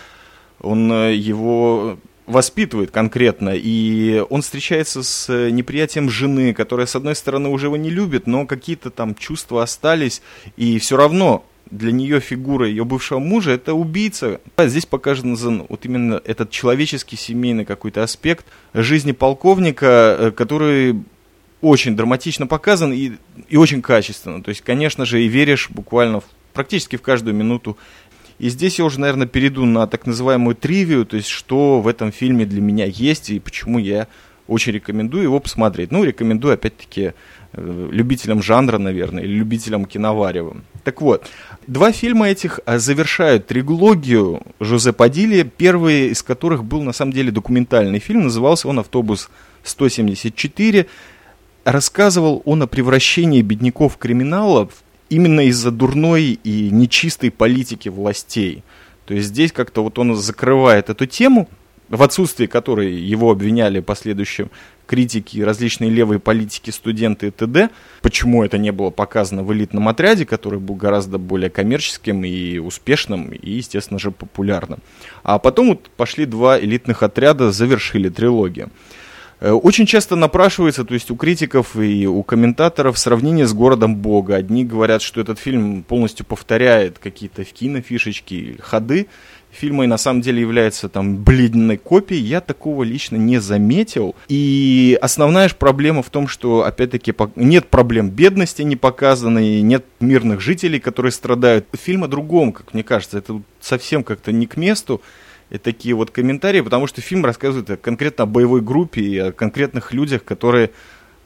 он 0.60 0.92
э, 0.92 1.16
его 1.16 1.98
воспитывает 2.26 2.92
конкретно, 2.92 3.52
и 3.54 4.24
он 4.30 4.42
встречается 4.42 5.04
с 5.04 5.50
неприятием 5.50 6.10
жены, 6.10 6.54
которая, 6.54 6.86
с 6.86 6.96
одной 6.96 7.16
стороны, 7.16 7.50
уже 7.50 7.68
его 7.68 7.78
не 7.78 7.90
любит, 7.90 8.28
но 8.28 8.46
какие-то 8.46 8.90
там 8.90 9.14
чувства 9.14 9.64
остались, 9.64 10.22
и 10.56 10.80
все 10.80 10.96
равно 10.96 11.46
для 11.70 11.92
нее 11.92 12.20
фигура 12.20 12.68
ее 12.68 12.86
бывшего 12.86 13.20
мужа 13.20 13.52
это 13.52 13.74
убийца. 13.74 14.40
Здесь 14.58 14.86
показан 14.86 15.36
вот 15.68 15.86
именно 15.86 16.22
этот 16.24 16.50
человеческий 16.50 17.16
семейный 17.18 17.66
какой-то 17.66 18.04
аспект 18.04 18.46
жизни 18.74 19.12
полковника, 19.12 20.16
э, 20.20 20.32
который 20.32 21.04
очень 21.64 21.96
драматично 21.96 22.46
показан 22.46 22.92
и, 22.92 23.14
и 23.48 23.56
очень 23.56 23.82
качественно. 23.82 24.44
То 24.44 24.50
есть, 24.50 24.62
конечно 24.62 25.06
же, 25.06 25.24
и 25.24 25.30
веришь 25.30 25.70
буквально 25.70 26.20
в, 26.20 26.26
практически 26.54 26.98
в 26.98 27.02
каждую 27.02 27.36
минуту. 27.36 27.78
И 28.38 28.50
здесь 28.50 28.80
я 28.80 28.86
уже, 28.86 29.00
наверное, 29.00 29.28
перейду 29.28 29.66
на 29.66 29.88
так 29.88 30.06
называемую 30.06 30.56
тривию, 30.56 31.06
то 31.06 31.16
есть, 31.16 31.30
что 31.30 31.80
в 31.80 31.88
этом 31.88 32.12
фильме 32.12 32.46
для 32.46 32.62
меня 32.62 32.86
есть 32.86 33.30
и 33.30 33.40
почему 33.40 33.80
я 33.80 34.08
очень 34.48 34.74
рекомендую 34.74 35.24
его 35.24 35.40
посмотреть. 35.40 35.92
Ну, 35.92 36.04
рекомендую, 36.04 36.56
опять-таки, 36.56 37.14
э, 37.54 37.90
любителям 37.92 38.44
жанра, 38.44 38.78
наверное, 38.78 39.24
или 39.24 39.32
любителям 39.32 39.86
киноварева. 39.86 40.58
Так 40.84 41.02
вот, 41.02 41.30
два 41.66 41.94
фильма 41.94 42.28
этих 42.28 42.60
э, 42.66 42.78
завершают 42.78 43.48
трилогию 43.48 44.42
Жозе 44.60 44.92
Падилья, 44.92 45.46
первый 45.46 46.10
из 46.10 46.22
которых 46.24 46.66
был 46.66 46.84
на 46.84 46.92
самом 46.92 47.14
деле 47.14 47.32
документальный 47.32 48.00
фильм, 48.00 48.24
назывался 48.24 48.68
он 48.68 48.80
«Автобус 48.80 49.30
174». 49.64 50.88
Рассказывал 51.64 52.42
он 52.46 52.62
о 52.62 52.68
превращении 52.68 53.42
бедняков 53.42 53.98
криминалов 53.98 54.84
именно 55.10 55.42
из-за 55.48 55.72
дурной 55.72 56.40
и 56.44 56.70
нечистой 56.70 57.32
политики 57.32 57.88
властей. 57.88 58.64
То 59.06 59.14
есть 59.14 59.30
здесь 59.30 59.52
как-то 59.52 59.84
вот 59.84 59.98
он 59.98 60.16
закрывает 60.16 60.90
эту 60.90 61.06
тему, 61.06 61.48
в 61.88 62.02
отсутствии 62.04 62.48
которой 62.48 62.94
его 62.94 63.32
обвиняли 63.32 63.80
последующим 63.80 64.50
критики, 64.88 65.40
различные 65.40 65.90
левые 65.90 66.20
политики, 66.20 66.70
студенты 66.70 67.28
и 67.28 67.32
т.д. 67.32 67.70
Почему 68.02 68.44
это 68.44 68.58
не 68.58 68.72
было 68.72 68.90
показано 68.90 69.44
в 69.44 69.54
элитном 69.54 69.88
отряде, 69.88 70.26
который 70.26 70.60
был 70.60 70.76
гораздо 70.76 71.18
более 71.18 71.50
коммерческим 71.50 72.26
и 72.26 72.58
успешным, 72.58 73.32
и, 73.32 73.52
естественно 73.52 74.00
же, 74.00 74.12
популярным. 74.12 74.80
А 75.24 75.40
потом 75.40 75.70
вот 75.70 75.90
пошли 75.96 76.26
два 76.26 76.60
элитных 76.60 77.04
отряда, 77.04 77.52
завершили 77.52 78.10
трилогию. 78.10 78.70
Э, 79.44 79.52
очень 79.52 79.86
часто 79.86 80.16
напрашивается, 80.16 80.86
то 80.86 80.94
есть 80.94 81.12
у 81.12 81.18
критиков 81.18 81.76
и 81.76 82.08
у 82.08 82.24
комментаторов 82.24 82.98
сравнение 82.98 83.46
с 83.46 83.54
«Городом 83.54 83.98
Бога». 83.98 84.38
Одни 84.38 84.64
говорят, 84.64 85.02
что 85.02 85.20
этот 85.20 85.38
фильм 85.38 85.84
полностью 85.84 86.26
повторяет 86.26 86.98
какие-то 86.98 87.44
кинофишечки, 87.44 88.58
ходы 88.62 89.08
фильма 89.52 89.84
и 89.84 89.88
на 89.88 89.98
самом 89.98 90.22
деле 90.22 90.40
является 90.42 90.88
там 90.88 91.18
бледной 91.18 91.78
копией, 91.78 92.22
я 92.22 92.40
такого 92.40 92.84
лично 92.84 93.18
не 93.18 93.40
заметил. 93.40 94.16
И 94.30 94.98
основная 95.02 95.50
же 95.50 95.56
проблема 95.56 96.02
в 96.04 96.10
том, 96.10 96.28
что, 96.28 96.64
опять-таки, 96.64 97.14
нет 97.36 97.68
проблем 97.68 98.10
бедности 98.10 98.62
не 98.62 98.78
показаны, 98.78 99.62
нет 99.62 99.86
мирных 100.00 100.40
жителей, 100.40 100.80
которые 100.80 101.12
страдают. 101.12 101.68
Фильм 101.74 102.06
о 102.06 102.08
другом, 102.08 102.54
как 102.54 102.74
мне 102.74 102.84
кажется, 102.84 103.18
это 103.18 103.42
совсем 103.60 104.04
как-то 104.04 104.32
не 104.32 104.48
к 104.48 104.58
месту 104.58 105.02
и 105.54 105.60
такие 105.60 105.94
вот 105.94 106.10
комментарии, 106.10 106.62
потому 106.62 106.88
что 106.88 107.00
фильм 107.02 107.24
рассказывает 107.24 107.80
конкретно 107.80 108.24
о 108.24 108.28
боевой 108.28 108.60
группе 108.60 109.02
и 109.02 109.18
о 109.20 109.32
конкретных 109.32 109.94
людях, 109.94 110.26
которые 110.26 110.72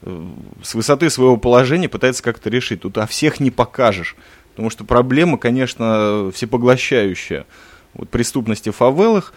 э, 0.02 0.26
с 0.62 0.74
высоты 0.74 1.08
своего 1.08 1.38
положения 1.38 1.88
пытаются 1.88 2.22
как-то 2.22 2.50
решить. 2.50 2.82
Тут 2.82 2.98
о 2.98 3.06
всех 3.06 3.40
не 3.40 3.50
покажешь, 3.50 4.16
потому 4.50 4.68
что 4.68 4.84
проблема, 4.84 5.38
конечно, 5.38 6.30
всепоглощающая. 6.34 7.46
Вот 7.94 8.10
преступности 8.10 8.68
в 8.68 8.76
фавелах. 8.76 9.32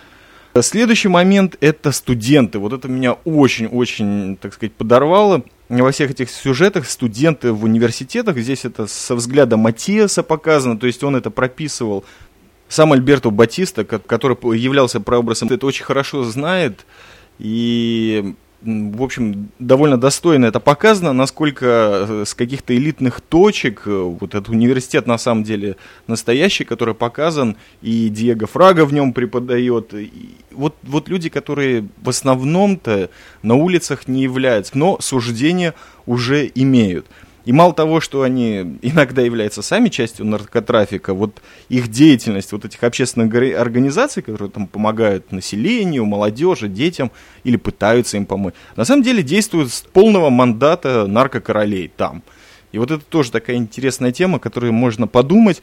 Следующий 0.59 1.07
момент– 1.07 1.55
это 1.61 1.93
студенты. 1.93 2.59
Вот 2.59 2.73
это 2.73 2.89
меня 2.89 3.13
очень-очень, 3.13 4.35
так 4.35 4.53
сказать, 4.53 4.73
подорвало. 4.73 5.45
Во 5.69 5.91
всех 5.93 6.11
этих 6.11 6.29
сюжетах 6.29 6.85
студенты 6.85 7.53
в 7.53 7.63
университетах, 7.63 8.37
здесь 8.37 8.65
это 8.65 8.87
со 8.87 9.15
взгляда 9.15 9.55
Матиаса 9.55 10.21
показано, 10.21 10.77
то 10.77 10.85
есть 10.85 11.01
он 11.01 11.15
это 11.15 11.29
прописывал 11.29 12.03
сам 12.71 12.93
Альберто 12.93 13.31
Батиста, 13.31 13.83
который 13.83 14.37
являлся 14.57 15.01
прообразом, 15.01 15.49
это 15.49 15.67
очень 15.67 15.83
хорошо 15.83 16.23
знает. 16.23 16.85
И, 17.37 18.33
в 18.61 19.03
общем, 19.03 19.49
довольно 19.59 19.97
достойно 19.97 20.45
это 20.45 20.61
показано, 20.61 21.11
насколько 21.11 21.65
э, 22.07 22.23
с 22.25 22.33
каких-то 22.33 22.73
элитных 22.73 23.19
точек, 23.19 23.81
э, 23.87 23.91
вот 23.91 24.35
этот 24.35 24.47
университет 24.47 25.05
на 25.05 25.17
самом 25.17 25.43
деле 25.43 25.75
настоящий, 26.07 26.63
который 26.63 26.93
показан, 26.95 27.57
и 27.81 28.07
Диего 28.07 28.47
Фрага 28.47 28.85
в 28.85 28.93
нем 28.93 29.11
преподает. 29.11 29.93
И 29.93 30.37
вот, 30.51 30.77
вот 30.83 31.09
люди, 31.09 31.27
которые 31.27 31.89
в 32.01 32.07
основном-то 32.07 33.09
на 33.43 33.55
улицах 33.55 34.07
не 34.07 34.23
являются, 34.23 34.77
но 34.77 34.97
суждения 35.01 35.73
уже 36.05 36.49
имеют. 36.55 37.05
И 37.45 37.51
мало 37.51 37.73
того, 37.73 37.99
что 38.01 38.21
они 38.21 38.77
иногда 38.81 39.21
являются 39.21 39.61
сами 39.61 39.89
частью 39.89 40.25
наркотрафика, 40.25 41.13
вот 41.13 41.41
их 41.69 41.87
деятельность, 41.87 42.51
вот 42.51 42.65
этих 42.65 42.83
общественных 42.83 43.33
организаций, 43.59 44.21
которые 44.21 44.51
там 44.51 44.67
помогают 44.67 45.31
населению, 45.31 46.05
молодежи, 46.05 46.67
детям 46.67 47.11
или 47.43 47.57
пытаются 47.57 48.17
им 48.17 48.25
помочь, 48.25 48.53
на 48.75 48.85
самом 48.85 49.03
деле 49.03 49.23
действуют 49.23 49.71
с 49.71 49.81
полного 49.81 50.29
мандата 50.29 51.07
наркокоролей 51.07 51.91
там. 51.95 52.23
И 52.71 52.77
вот 52.77 52.91
это 52.91 53.03
тоже 53.03 53.31
такая 53.31 53.57
интересная 53.57 54.11
тема, 54.11 54.39
которую 54.39 54.73
можно 54.73 55.07
подумать. 55.07 55.61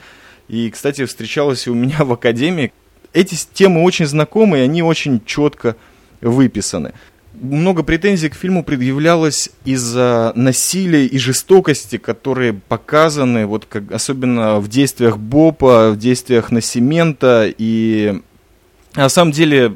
И, 0.48 0.70
кстати, 0.70 1.04
встречалась 1.04 1.66
у 1.68 1.74
меня 1.74 1.98
в 2.04 2.12
академии. 2.12 2.72
Эти 3.12 3.36
темы 3.54 3.82
очень 3.84 4.06
знакомы, 4.06 4.58
и 4.58 4.62
они 4.62 4.82
очень 4.82 5.24
четко 5.24 5.76
выписаны 6.20 6.92
много 7.40 7.82
претензий 7.82 8.28
к 8.28 8.34
фильму 8.34 8.62
предъявлялось 8.64 9.50
из-за 9.64 10.32
насилия 10.34 11.06
и 11.06 11.18
жестокости, 11.18 11.98
которые 11.98 12.52
показаны, 12.52 13.46
вот 13.46 13.66
как, 13.66 13.92
особенно 13.92 14.60
в 14.60 14.68
действиях 14.68 15.18
Бопа, 15.18 15.90
в 15.90 15.98
действиях 15.98 16.50
Насимента 16.50 17.52
и 17.56 18.20
на 18.94 19.08
самом 19.08 19.32
деле 19.32 19.74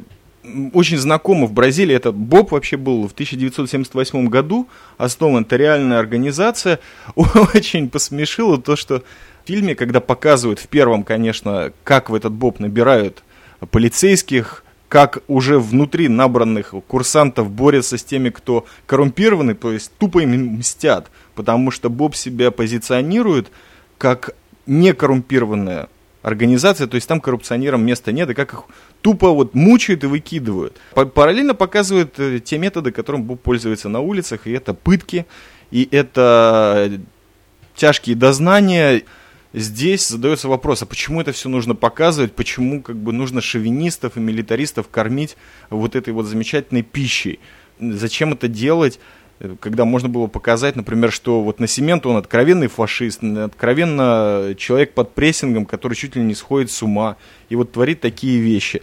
очень 0.72 0.98
знакомо 0.98 1.46
в 1.46 1.52
Бразилии. 1.52 1.94
Это 1.94 2.12
Боб 2.12 2.52
вообще 2.52 2.76
был 2.76 3.06
в 3.06 3.12
1978 3.12 4.28
году 4.28 4.68
основан. 4.98 5.42
Это 5.42 5.56
реальная 5.56 5.98
организация. 5.98 6.80
Очень 7.14 7.88
посмешило 7.88 8.60
то, 8.60 8.76
что 8.76 9.02
в 9.44 9.48
фильме, 9.48 9.74
когда 9.74 10.00
показывают 10.00 10.58
в 10.58 10.68
первом, 10.68 11.04
конечно, 11.04 11.72
как 11.84 12.10
в 12.10 12.14
этот 12.14 12.32
Боб 12.32 12.58
набирают 12.58 13.22
полицейских, 13.70 14.64
как 14.92 15.22
уже 15.26 15.58
внутри 15.58 16.08
набранных 16.08 16.74
курсантов 16.86 17.50
борются 17.50 17.96
с 17.96 18.04
теми, 18.04 18.28
кто 18.28 18.66
коррумпированы, 18.84 19.54
то 19.54 19.72
есть 19.72 19.90
тупо 19.96 20.18
им 20.18 20.58
мстят, 20.58 21.10
потому 21.34 21.70
что 21.70 21.88
Боб 21.88 22.14
себя 22.14 22.50
позиционирует 22.50 23.50
как 23.96 24.34
некоррумпированная 24.66 25.88
организация, 26.20 26.88
то 26.88 26.96
есть 26.96 27.08
там 27.08 27.22
коррупционерам 27.22 27.82
места 27.86 28.12
нет, 28.12 28.28
и 28.28 28.34
как 28.34 28.52
их 28.52 28.64
тупо 29.00 29.30
вот 29.30 29.54
мучают 29.54 30.04
и 30.04 30.08
выкидывают. 30.08 30.76
Параллельно 31.14 31.54
показывают 31.54 32.20
э, 32.20 32.40
те 32.40 32.58
методы, 32.58 32.92
которым 32.92 33.22
Боб 33.22 33.40
пользуется 33.40 33.88
на 33.88 34.00
улицах, 34.00 34.46
и 34.46 34.52
это 34.52 34.74
пытки, 34.74 35.24
и 35.70 35.88
это 35.90 37.00
тяжкие 37.74 38.14
дознания, 38.14 39.04
здесь 39.52 40.08
задается 40.08 40.48
вопрос, 40.48 40.82
а 40.82 40.86
почему 40.86 41.20
это 41.20 41.32
все 41.32 41.48
нужно 41.48 41.74
показывать, 41.74 42.34
почему 42.34 42.82
как 42.82 42.96
бы 42.96 43.12
нужно 43.12 43.40
шовинистов 43.40 44.16
и 44.16 44.20
милитаристов 44.20 44.88
кормить 44.88 45.36
вот 45.70 45.96
этой 45.96 46.12
вот 46.12 46.26
замечательной 46.26 46.82
пищей? 46.82 47.40
Зачем 47.80 48.32
это 48.32 48.48
делать? 48.48 48.98
когда 49.60 49.84
можно 49.84 50.08
было 50.08 50.26
показать, 50.26 50.76
например, 50.76 51.10
что 51.10 51.42
вот 51.42 51.58
на 51.58 51.66
Семент 51.66 52.06
он 52.06 52.16
откровенный 52.16 52.68
фашист, 52.68 53.24
откровенно 53.24 54.54
человек 54.56 54.94
под 54.94 55.14
прессингом, 55.14 55.66
который 55.66 55.94
чуть 55.94 56.16
ли 56.16 56.22
не 56.22 56.34
сходит 56.34 56.70
с 56.70 56.82
ума 56.82 57.16
и 57.48 57.56
вот 57.56 57.72
творит 57.72 58.00
такие 58.00 58.40
вещи. 58.40 58.82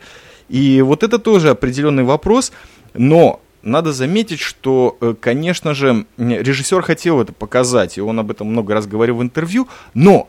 И 0.50 0.82
вот 0.82 1.04
это 1.04 1.20
тоже 1.20 1.52
определенный 1.52 2.04
вопрос, 2.04 2.52
но 2.94 3.42
надо 3.62 3.94
заметить, 3.94 4.40
что, 4.40 4.98
э, 5.02 5.16
конечно 5.20 5.74
же, 5.74 6.06
режиссер 6.18 6.82
хотел 6.82 7.22
это 7.22 7.34
показать, 7.34 7.98
и 7.98 8.02
он 8.02 8.20
об 8.20 8.32
этом 8.32 8.48
много 8.48 8.74
раз 8.74 8.88
говорил 8.88 9.18
в 9.18 9.22
интервью, 9.22 9.68
но 9.94 10.28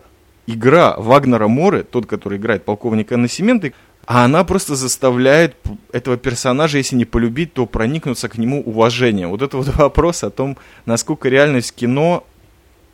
игра 0.55 0.95
Вагнера 0.97 1.49
Моры, 1.49 1.83
тот, 1.83 2.07
который 2.07 2.39
играет 2.39 2.65
полковника 2.65 3.17
Насименты, 3.17 3.75
а 4.07 4.25
она 4.25 4.45
просто 4.45 4.75
заставляет 4.75 5.57
этого 5.93 6.17
персонажа, 6.17 6.79
если 6.79 6.97
не 6.97 7.05
полюбить, 7.05 7.53
то 7.53 7.67
проникнуться 7.67 8.29
к 8.29 8.39
нему 8.39 8.61
уважением. 8.63 9.31
Вот 9.31 9.43
это 9.43 9.57
вот 9.57 9.69
вопрос 9.77 10.25
о 10.25 10.31
том, 10.31 10.57
насколько 10.87 11.29
реальность 11.29 11.75
кино 11.75 12.27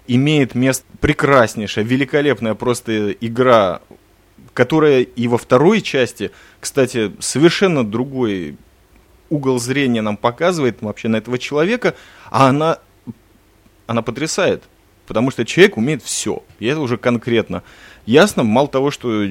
имеет 0.06 0.54
место 0.54 0.84
прекраснейшая, 1.00 1.84
великолепная 1.84 2.54
просто 2.54 3.12
игра, 3.12 3.80
которая 4.54 5.00
и 5.00 5.28
во 5.28 5.38
второй 5.38 5.80
части, 5.80 6.30
кстати, 6.60 7.12
совершенно 7.18 7.84
другой 7.84 8.56
угол 9.30 9.58
зрения 9.58 10.02
нам 10.02 10.16
показывает 10.16 10.82
вообще 10.82 11.08
на 11.08 11.16
этого 11.16 11.38
человека, 11.38 11.94
а 12.30 12.48
она, 12.48 12.78
она 13.86 14.02
потрясает. 14.02 14.62
Потому 15.06 15.30
что 15.30 15.44
человек 15.44 15.76
умеет 15.76 16.02
все. 16.02 16.42
И 16.58 16.66
это 16.66 16.80
уже 16.80 16.96
конкретно. 16.96 17.62
Ясно, 18.06 18.42
мало 18.42 18.68
того, 18.68 18.90
что 18.90 19.24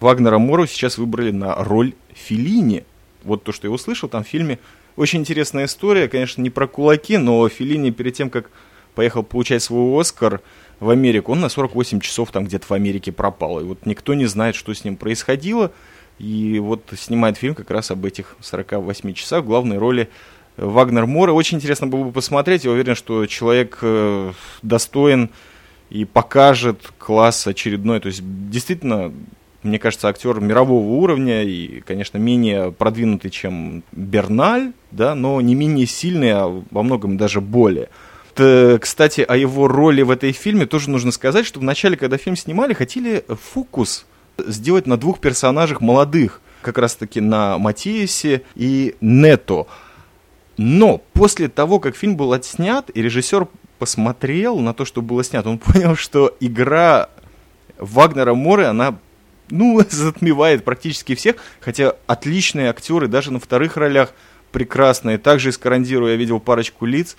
Вагнера 0.00 0.38
Мору 0.38 0.66
сейчас 0.66 0.98
выбрали 0.98 1.30
на 1.30 1.54
роль 1.56 1.94
Филини. 2.12 2.84
Вот 3.22 3.42
то, 3.42 3.52
что 3.52 3.66
я 3.66 3.72
услышал 3.72 4.08
там 4.08 4.24
в 4.24 4.28
фильме. 4.28 4.58
Очень 4.96 5.20
интересная 5.20 5.64
история, 5.64 6.08
конечно, 6.08 6.40
не 6.40 6.50
про 6.50 6.68
кулаки, 6.68 7.16
но 7.16 7.48
Филини 7.48 7.90
перед 7.90 8.14
тем, 8.14 8.30
как 8.30 8.50
поехал 8.94 9.22
получать 9.22 9.62
свой 9.62 10.00
Оскар 10.00 10.40
в 10.78 10.90
Америку, 10.90 11.32
он 11.32 11.40
на 11.40 11.48
48 11.48 12.00
часов 12.00 12.30
там 12.30 12.44
где-то 12.44 12.66
в 12.66 12.72
Америке 12.72 13.10
пропал. 13.10 13.60
И 13.60 13.64
вот 13.64 13.86
никто 13.86 14.14
не 14.14 14.26
знает, 14.26 14.54
что 14.54 14.72
с 14.72 14.84
ним 14.84 14.96
происходило. 14.96 15.72
И 16.18 16.60
вот 16.60 16.92
снимает 16.96 17.38
фильм 17.38 17.56
как 17.56 17.70
раз 17.70 17.90
об 17.90 18.04
этих 18.04 18.36
48 18.40 19.14
часах 19.14 19.42
в 19.42 19.46
главной 19.46 19.78
роли 19.78 20.10
Вагнер 20.56 21.06
Мора. 21.06 21.32
Очень 21.32 21.58
интересно 21.58 21.86
было 21.86 22.04
бы 22.04 22.12
посмотреть. 22.12 22.64
Я 22.64 22.70
уверен, 22.70 22.94
что 22.94 23.26
человек 23.26 23.78
э, 23.82 24.32
достоин 24.62 25.30
и 25.90 26.04
покажет 26.04 26.92
класс 26.98 27.46
очередной. 27.46 28.00
То 28.00 28.08
есть, 28.08 28.20
действительно, 28.50 29.12
мне 29.62 29.78
кажется, 29.78 30.08
актер 30.08 30.40
мирового 30.40 30.86
уровня 30.86 31.42
и, 31.42 31.80
конечно, 31.80 32.18
менее 32.18 32.70
продвинутый, 32.70 33.30
чем 33.30 33.82
Берналь, 33.92 34.72
да, 34.90 35.14
но 35.14 35.40
не 35.40 35.54
менее 35.54 35.86
сильный, 35.86 36.32
а 36.32 36.62
во 36.70 36.82
многом 36.82 37.16
даже 37.16 37.40
более. 37.40 37.88
э, 38.36 38.78
кстати, 38.80 39.22
о 39.22 39.36
его 39.36 39.68
роли 39.68 40.02
в 40.02 40.10
этой 40.10 40.32
фильме 40.32 40.66
тоже 40.66 40.90
нужно 40.90 41.12
сказать, 41.12 41.46
что 41.46 41.60
вначале, 41.60 41.96
когда 41.96 42.16
фильм 42.16 42.36
снимали, 42.36 42.74
хотели 42.74 43.24
фокус 43.28 44.06
сделать 44.38 44.86
на 44.86 44.96
двух 44.96 45.20
персонажах 45.20 45.80
молодых, 45.80 46.40
как 46.60 46.78
раз-таки 46.78 47.20
на 47.20 47.58
Матиасе 47.58 48.42
и 48.54 48.96
Нето. 49.00 49.66
Но 50.56 50.98
после 51.12 51.48
того, 51.48 51.80
как 51.80 51.96
фильм 51.96 52.16
был 52.16 52.32
отснят, 52.32 52.90
и 52.94 53.02
режиссер 53.02 53.48
посмотрел 53.78 54.58
на 54.60 54.72
то, 54.72 54.84
что 54.84 55.02
было 55.02 55.24
снято, 55.24 55.48
он 55.50 55.58
понял, 55.58 55.96
что 55.96 56.36
игра 56.40 57.08
Вагнера 57.78 58.34
Моры, 58.34 58.64
она 58.64 58.98
ну, 59.50 59.80
затмевает 59.90 60.64
практически 60.64 61.14
всех, 61.14 61.36
хотя 61.60 61.94
отличные 62.06 62.70
актеры, 62.70 63.08
даже 63.08 63.32
на 63.32 63.40
вторых 63.40 63.76
ролях 63.76 64.12
прекрасные. 64.52 65.18
Также 65.18 65.50
из 65.50 65.58
Карандиру 65.58 66.08
я 66.08 66.16
видел 66.16 66.40
парочку 66.40 66.86
лиц. 66.86 67.16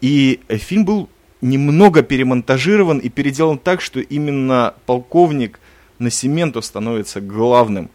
И 0.00 0.40
фильм 0.48 0.84
был 0.84 1.08
немного 1.40 2.02
перемонтажирован 2.02 2.98
и 2.98 3.08
переделан 3.08 3.58
так, 3.58 3.80
что 3.80 4.00
именно 4.00 4.74
полковник 4.86 5.58
Насиментов 5.98 6.64
становится 6.64 7.20
главным 7.20 7.90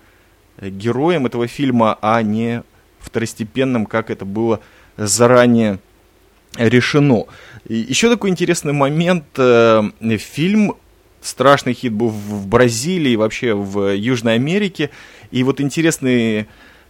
героем 0.59 1.25
этого 1.25 1.47
фильма, 1.47 1.97
а 2.01 2.21
не 2.21 2.63
второстепенным, 3.05 3.85
как 3.85 4.09
это 4.09 4.25
было 4.25 4.59
заранее 4.97 5.79
решено. 6.57 7.25
Еще 7.67 8.09
такой 8.09 8.29
интересный 8.29 8.73
момент. 8.73 9.25
Э, 9.37 9.83
фильм 10.17 10.75
страшный 11.21 11.73
хит 11.73 11.91
был 11.91 12.09
в 12.09 12.47
Бразилии, 12.47 13.15
вообще 13.15 13.53
в 13.53 13.93
Южной 13.93 14.35
Америке. 14.35 14.91
И 15.31 15.43
вот 15.43 15.59
интересный 15.59 16.47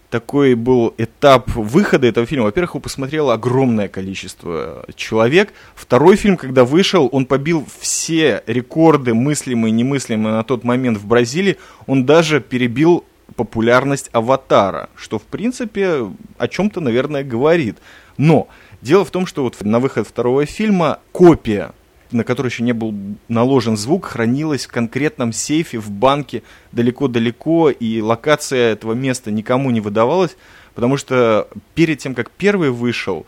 такой 0.10 0.56
был 0.56 0.94
этап 0.98 1.50
выхода 1.56 2.08
этого 2.08 2.26
фильма. 2.26 2.46
Во-первых, 2.46 2.72
его 2.72 2.80
посмотрело 2.80 3.34
огромное 3.34 3.88
количество 3.88 4.86
человек. 4.96 5.54
Второй 5.74 6.16
фильм, 6.16 6.38
когда 6.38 6.64
вышел, 6.64 7.10
он 7.12 7.26
побил 7.26 7.66
все 7.80 8.44
рекорды 8.46 9.14
мыслимые 9.14 9.72
и 9.72 9.74
немыслимые 9.74 10.36
на 10.36 10.44
тот 10.44 10.64
момент 10.64 10.98
в 10.98 11.06
Бразилии. 11.06 11.58
Он 11.88 12.06
даже 12.06 12.40
перебил 12.40 13.04
популярность 13.36 14.10
«Аватара», 14.12 14.90
что, 14.96 15.20
в 15.20 15.24
принципе, 15.24 16.12
о 16.38 16.48
чем-то, 16.48 16.80
наверное, 16.80 17.24
говорит. 17.24 17.78
Но 18.18 18.48
дело 18.82 19.06
в 19.06 19.12
том, 19.12 19.26
что 19.26 19.44
вот 19.44 19.62
на 19.62 19.80
выход 19.80 20.08
второго 20.08 20.46
фильма 20.46 21.00
копия 21.12 21.74
на 22.12 22.24
который 22.24 22.48
еще 22.48 22.64
не 22.64 22.74
был 22.74 22.94
наложен 23.28 23.78
звук, 23.78 24.06
хранилась 24.06 24.66
в 24.66 24.72
конкретном 24.72 25.34
сейфе 25.34 25.80
в 25.80 25.92
банке 25.92 26.44
далеко-далеко, 26.72 27.70
и 27.70 28.02
локация 28.02 28.72
этого 28.72 28.94
места 28.94 29.32
никому 29.32 29.72
не 29.72 29.82
выдавалась, 29.82 30.38
потому 30.74 30.98
что 30.98 31.48
перед 31.74 32.00
тем, 32.00 32.16
как 32.16 32.32
первый 32.32 32.70
вышел, 32.70 33.26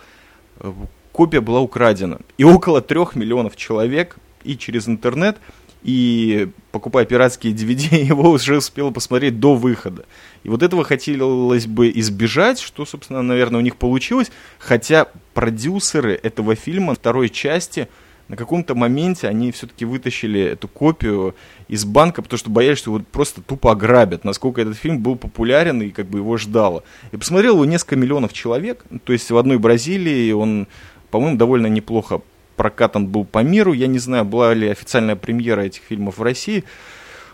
э, 0.59 0.71
копия 1.11 1.41
была 1.41 1.59
украдена. 1.59 2.19
И 2.37 2.43
около 2.43 2.81
трех 2.81 3.15
миллионов 3.15 3.55
человек 3.55 4.17
и 4.43 4.57
через 4.57 4.87
интернет, 4.87 5.37
и 5.83 6.49
покупая 6.71 7.05
пиратские 7.05 7.53
DVD, 7.53 8.01
его 8.03 8.29
уже 8.29 8.57
успело 8.57 8.91
посмотреть 8.91 9.39
до 9.39 9.55
выхода. 9.55 10.05
И 10.43 10.49
вот 10.49 10.63
этого 10.63 10.83
хотелось 10.83 11.67
бы 11.67 11.91
избежать, 11.95 12.59
что, 12.59 12.85
собственно, 12.85 13.21
наверное, 13.21 13.59
у 13.59 13.63
них 13.63 13.75
получилось, 13.75 14.31
хотя 14.59 15.07
продюсеры 15.33 16.19
этого 16.21 16.55
фильма 16.55 16.95
второй 16.95 17.29
части– 17.29 17.87
на 18.27 18.35
каком-то 18.35 18.75
моменте 18.75 19.27
они 19.27 19.51
все-таки 19.51 19.85
вытащили 19.85 20.41
эту 20.41 20.67
копию 20.67 21.35
из 21.67 21.85
банка, 21.85 22.21
потому 22.21 22.37
что 22.37 22.49
боялись, 22.49 22.77
что 22.79 22.93
его 22.93 23.03
просто 23.11 23.41
тупо 23.41 23.71
ограбят, 23.71 24.23
насколько 24.23 24.61
этот 24.61 24.77
фильм 24.77 24.99
был 25.01 25.15
популярен 25.15 25.81
и 25.81 25.89
как 25.91 26.07
бы 26.07 26.19
его 26.19 26.37
ждало. 26.37 26.83
И 27.11 27.17
посмотрел 27.17 27.55
его 27.55 27.65
несколько 27.65 27.95
миллионов 27.95 28.33
человек, 28.33 28.83
то 29.03 29.13
есть 29.13 29.31
в 29.31 29.37
одной 29.37 29.57
Бразилии 29.57 30.31
он, 30.31 30.67
по-моему, 31.09 31.37
довольно 31.37 31.67
неплохо 31.67 32.21
прокатан 32.57 33.07
был 33.07 33.23
по 33.23 33.39
миру. 33.39 33.71
Я 33.71 33.87
не 33.87 33.99
знаю, 33.99 34.25
была 34.25 34.53
ли 34.53 34.67
официальная 34.67 35.15
премьера 35.15 35.61
этих 35.61 35.83
фильмов 35.87 36.17
в 36.17 36.23
России. 36.23 36.65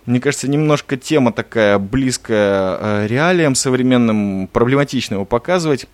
Мне 0.06 0.20
кажется, 0.20 0.48
немножко 0.48 0.98
тема 0.98 1.32
такая 1.32 1.80
близкая 1.80 2.78
э, 2.80 3.08
реалиям 3.08 3.56
современным, 3.56 4.48
проблематично 4.52 5.16
его 5.16 5.26
показывать. 5.26 5.88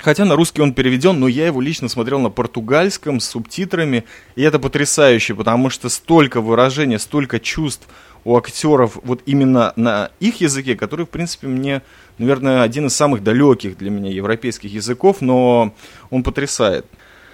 Хотя 0.00 0.24
на 0.24 0.36
русский 0.36 0.60
он 0.62 0.74
переведен, 0.74 1.18
но 1.18 1.28
я 1.28 1.46
его 1.46 1.60
лично 1.60 1.88
смотрел 1.88 2.20
на 2.20 2.30
португальском 2.30 3.20
с 3.20 3.28
субтитрами, 3.28 4.04
и 4.36 4.42
это 4.42 4.58
потрясающе, 4.58 5.34
потому 5.34 5.70
что 5.70 5.88
столько 5.88 6.40
выражений, 6.40 6.98
столько 6.98 7.40
чувств 7.40 7.88
у 8.24 8.36
актеров 8.36 8.98
вот 9.02 9.22
именно 9.26 9.72
на 9.76 10.10
их 10.20 10.40
языке, 10.40 10.76
который, 10.76 11.06
в 11.06 11.08
принципе, 11.08 11.46
мне, 11.46 11.82
наверное, 12.18 12.62
один 12.62 12.86
из 12.86 12.94
самых 12.94 13.22
далеких 13.22 13.76
для 13.78 13.90
меня 13.90 14.10
европейских 14.10 14.72
языков, 14.72 15.20
но 15.20 15.74
он 16.10 16.22
потрясает. 16.22 16.86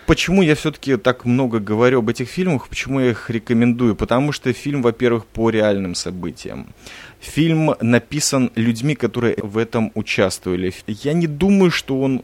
Почему 0.07 0.43
я 0.43 0.55
все-таки 0.55 0.97
так 0.97 1.25
много 1.25 1.61
говорю 1.61 2.01
об 2.01 2.11
этих 2.11 2.29
фильмах, 2.29 2.69
почему 2.69 3.01
я 3.01 3.11
их 3.11 3.31
рекомендую? 3.31 3.97
Потому 3.97 4.33
что 4.33 4.53
фильм, 4.53 4.83
во-первых, 4.83 5.25
по 5.25 5.49
реальным 5.49 5.95
событиям. 5.95 6.67
Фильм 7.21 7.75
написан 7.81 8.51
людьми, 8.55 8.95
которые 8.95 9.37
в 9.39 9.57
этом 9.57 9.93
участвовали. 9.95 10.75
Я 10.87 11.15
не 11.15 11.27
думаю, 11.27 11.71
что 11.71 12.01
он 12.01 12.23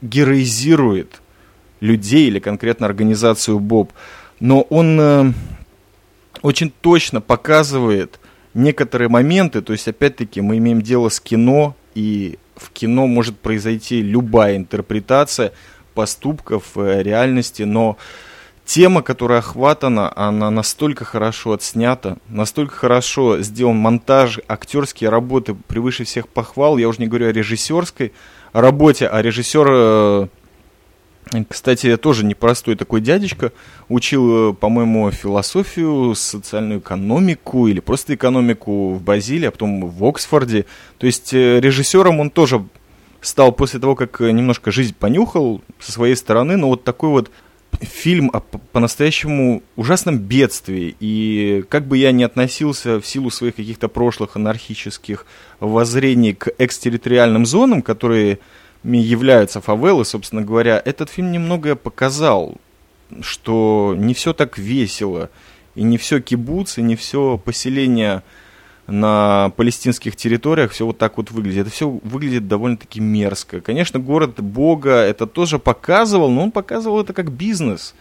героизирует 0.00 1.20
людей 1.80 2.28
или 2.28 2.38
конкретно 2.38 2.86
организацию 2.86 3.58
Боб, 3.58 3.92
но 4.40 4.62
он 4.62 4.98
э, 5.00 5.32
очень 6.42 6.72
точно 6.80 7.20
показывает 7.20 8.18
некоторые 8.54 9.08
моменты, 9.08 9.60
то 9.60 9.72
есть 9.72 9.88
опять-таки 9.88 10.40
мы 10.40 10.56
имеем 10.58 10.82
дело 10.82 11.08
с 11.08 11.20
кино, 11.20 11.76
и 11.94 12.38
в 12.56 12.70
кино 12.70 13.06
может 13.06 13.38
произойти 13.38 14.02
любая 14.02 14.56
интерпретация 14.56 15.52
поступков 15.98 16.76
э, 16.76 17.02
реальности, 17.02 17.64
но 17.64 17.98
тема, 18.64 19.02
которая 19.02 19.40
охватана, 19.40 20.12
она 20.14 20.48
настолько 20.48 21.04
хорошо 21.04 21.54
отснята, 21.54 22.18
настолько 22.28 22.76
хорошо 22.76 23.40
сделан 23.40 23.78
монтаж, 23.78 24.38
актерские 24.46 25.10
работы 25.10 25.56
превыше 25.66 26.04
всех 26.04 26.28
похвал, 26.28 26.78
я 26.78 26.86
уже 26.86 27.00
не 27.00 27.08
говорю 27.08 27.26
о 27.26 27.32
режиссерской 27.32 28.12
работе, 28.52 29.08
а 29.08 29.20
режиссер, 29.20 29.66
э, 29.70 30.28
кстати, 31.48 31.96
тоже 31.96 32.24
непростой 32.24 32.76
такой 32.76 33.00
дядечка, 33.00 33.50
учил, 33.88 34.52
э, 34.52 34.54
по-моему, 34.54 35.10
философию, 35.10 36.14
социальную 36.14 36.78
экономику 36.78 37.66
или 37.66 37.80
просто 37.80 38.14
экономику 38.14 38.92
в 38.94 39.02
Бразилии, 39.02 39.48
а 39.48 39.50
потом 39.50 39.84
в 39.84 40.04
Оксфорде. 40.04 40.64
То 40.98 41.06
есть 41.06 41.32
режиссером 41.32 42.20
он 42.20 42.30
тоже 42.30 42.64
стал 43.20 43.52
после 43.52 43.80
того, 43.80 43.94
как 43.94 44.20
немножко 44.20 44.70
жизнь 44.70 44.94
понюхал 44.98 45.62
со 45.78 45.92
своей 45.92 46.14
стороны, 46.14 46.56
но 46.56 46.68
вот 46.68 46.84
такой 46.84 47.10
вот 47.10 47.30
фильм 47.80 48.30
о 48.32 48.40
по-настоящему 48.40 49.62
ужасном 49.76 50.18
бедствии. 50.18 50.96
И 51.00 51.64
как 51.68 51.86
бы 51.86 51.98
я 51.98 52.12
ни 52.12 52.22
относился 52.22 53.00
в 53.00 53.06
силу 53.06 53.30
своих 53.30 53.56
каких-то 53.56 53.88
прошлых 53.88 54.36
анархических 54.36 55.26
воззрений 55.60 56.34
к 56.34 56.50
экстерриториальным 56.58 57.46
зонам, 57.46 57.82
которые 57.82 58.38
являются 58.84 59.60
фавелы, 59.60 60.04
собственно 60.04 60.42
говоря, 60.42 60.80
этот 60.84 61.10
фильм 61.10 61.32
немного 61.32 61.76
показал, 61.76 62.56
что 63.20 63.94
не 63.96 64.14
все 64.14 64.32
так 64.32 64.58
весело, 64.58 65.30
и 65.74 65.82
не 65.82 65.98
все 65.98 66.20
кибуц, 66.20 66.78
и 66.78 66.82
не 66.82 66.96
все 66.96 67.38
поселение 67.38 68.22
на 68.88 69.52
палестинских 69.56 70.16
территориях 70.16 70.72
все 70.72 70.86
вот 70.86 70.98
так 70.98 71.18
вот 71.18 71.30
выглядит. 71.30 71.66
Это 71.66 71.70
все 71.70 71.88
выглядит 71.88 72.48
довольно-таки 72.48 73.00
мерзко. 73.00 73.60
Конечно, 73.60 74.00
город 74.00 74.40
Бога 74.40 74.92
это 74.94 75.26
тоже 75.26 75.58
показывал, 75.58 76.30
но 76.30 76.44
он 76.44 76.50
показывал 76.50 77.00
это 77.00 77.12
как 77.12 77.30
бизнес. 77.30 77.94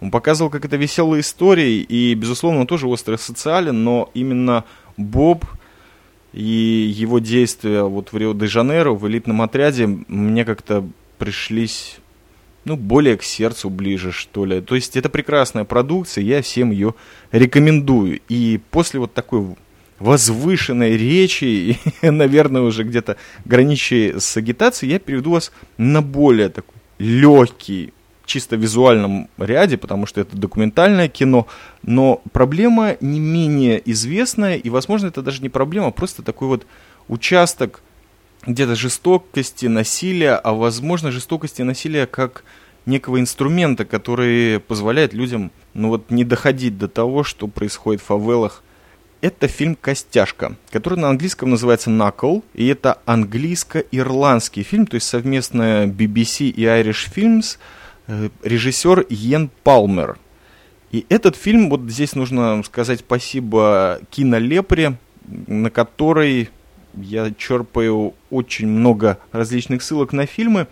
Он 0.00 0.10
показывал, 0.10 0.50
как 0.50 0.66
это 0.66 0.76
веселые 0.76 1.22
истории, 1.22 1.80
и, 1.80 2.14
безусловно, 2.14 2.60
он 2.60 2.66
тоже 2.66 2.86
остро 2.86 3.16
социален, 3.16 3.84
но 3.84 4.10
именно 4.12 4.64
Боб 4.98 5.46
и 6.34 6.92
его 6.94 7.20
действия 7.20 7.84
вот 7.84 8.12
в 8.12 8.16
Рио-де-Жанейро, 8.16 8.90
в 8.90 9.08
элитном 9.08 9.40
отряде, 9.40 9.86
мне 9.86 10.44
как-то 10.44 10.84
пришлись 11.16 11.98
ну, 12.66 12.76
более 12.76 13.16
к 13.16 13.22
сердцу 13.22 13.70
ближе, 13.70 14.12
что 14.12 14.44
ли. 14.44 14.60
То 14.60 14.74
есть 14.74 14.96
это 14.96 15.08
прекрасная 15.08 15.64
продукция, 15.64 16.24
я 16.24 16.42
всем 16.42 16.70
ее 16.70 16.94
рекомендую. 17.32 18.20
И 18.28 18.60
после 18.70 19.00
вот 19.00 19.14
такой 19.14 19.56
возвышенной 19.98 20.96
речи 20.96 21.44
и, 21.44 21.78
наверное, 22.10 22.62
уже 22.62 22.84
где-то 22.84 23.16
граничащей 23.44 24.20
с 24.20 24.36
агитацией, 24.36 24.92
я 24.92 24.98
переведу 24.98 25.32
вас 25.32 25.52
на 25.76 26.02
более 26.02 26.48
такой 26.48 26.74
легкий, 26.98 27.92
чисто 28.24 28.56
визуальном 28.56 29.28
ряде, 29.38 29.76
потому 29.76 30.06
что 30.06 30.20
это 30.20 30.36
документальное 30.36 31.08
кино, 31.08 31.46
но 31.82 32.22
проблема 32.32 32.96
не 33.00 33.20
менее 33.20 33.82
известная, 33.90 34.56
и, 34.56 34.70
возможно, 34.70 35.08
это 35.08 35.22
даже 35.22 35.42
не 35.42 35.48
проблема, 35.48 35.88
а 35.88 35.90
просто 35.90 36.22
такой 36.22 36.48
вот 36.48 36.66
участок 37.08 37.82
где-то 38.46 38.74
жестокости, 38.74 39.66
насилия, 39.66 40.34
а, 40.34 40.52
возможно, 40.54 41.10
жестокости 41.10 41.60
и 41.60 41.64
насилия 41.64 42.06
как 42.06 42.44
некого 42.86 43.20
инструмента, 43.20 43.84
который 43.84 44.60
позволяет 44.60 45.14
людям, 45.14 45.50
ну 45.72 45.88
вот, 45.88 46.10
не 46.10 46.24
доходить 46.24 46.78
до 46.78 46.88
того, 46.88 47.24
что 47.24 47.46
происходит 47.46 48.02
в 48.02 48.06
фавелах 48.06 48.63
это 49.24 49.48
фильм 49.48 49.74
«Костяшка», 49.74 50.54
который 50.70 50.98
на 50.98 51.08
английском 51.08 51.48
называется 51.48 51.88
«Knuckle», 51.88 52.42
и 52.52 52.66
это 52.66 52.98
английско-ирландский 53.06 54.62
фильм, 54.62 54.86
то 54.86 54.96
есть 54.96 55.08
совместная 55.08 55.86
BBC 55.86 56.50
и 56.50 56.64
Irish 56.64 57.10
Films. 57.14 57.56
э, 58.06 58.28
режиссер 58.42 59.06
Йен 59.08 59.50
Палмер. 59.62 60.18
И 60.92 61.06
этот 61.08 61.36
фильм, 61.36 61.70
вот 61.70 61.80
здесь 61.88 62.14
нужно 62.14 62.62
сказать 62.64 63.00
спасибо 63.00 63.98
кинолепре, 64.10 64.98
на 65.46 65.70
которой 65.70 66.50
я 66.92 67.32
черпаю 67.38 68.12
очень 68.28 68.68
много 68.68 69.18
различных 69.32 69.82
ссылок 69.82 70.12
на 70.12 70.26
фильмы. 70.26 70.66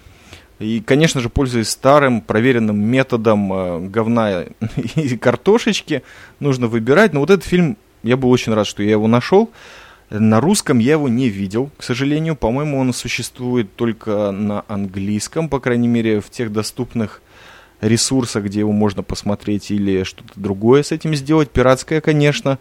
И, 0.58 0.82
конечно 0.82 1.22
же, 1.22 1.30
пользуясь 1.30 1.70
старым 1.70 2.20
проверенным 2.20 2.78
методом 2.78 3.50
э, 3.50 3.88
говна 3.88 4.44
и 4.94 5.16
картошечки, 5.16 6.02
нужно 6.38 6.66
выбирать. 6.66 7.14
Но 7.14 7.20
вот 7.20 7.30
этот 7.30 7.46
фильм, 7.46 7.78
я 8.02 8.16
был 8.16 8.30
очень 8.30 8.52
рад, 8.52 8.66
что 8.66 8.82
я 8.82 8.92
его 8.92 9.06
нашел. 9.06 9.50
На 10.10 10.40
русском 10.40 10.78
я 10.78 10.92
его 10.92 11.08
не 11.08 11.28
видел, 11.28 11.70
к 11.78 11.82
сожалению. 11.82 12.36
По-моему, 12.36 12.78
он 12.78 12.92
существует 12.92 13.74
только 13.76 14.30
на 14.30 14.64
английском, 14.68 15.48
по 15.48 15.58
крайней 15.58 15.88
мере, 15.88 16.20
в 16.20 16.28
тех 16.28 16.52
доступных 16.52 17.22
ресурсах, 17.80 18.44
где 18.44 18.60
его 18.60 18.72
можно 18.72 19.02
посмотреть 19.02 19.70
или 19.70 20.04
что-то 20.04 20.32
другое 20.36 20.82
с 20.82 20.92
этим 20.92 21.14
сделать. 21.14 21.50
Пиратское, 21.50 22.00
конечно. 22.00 22.58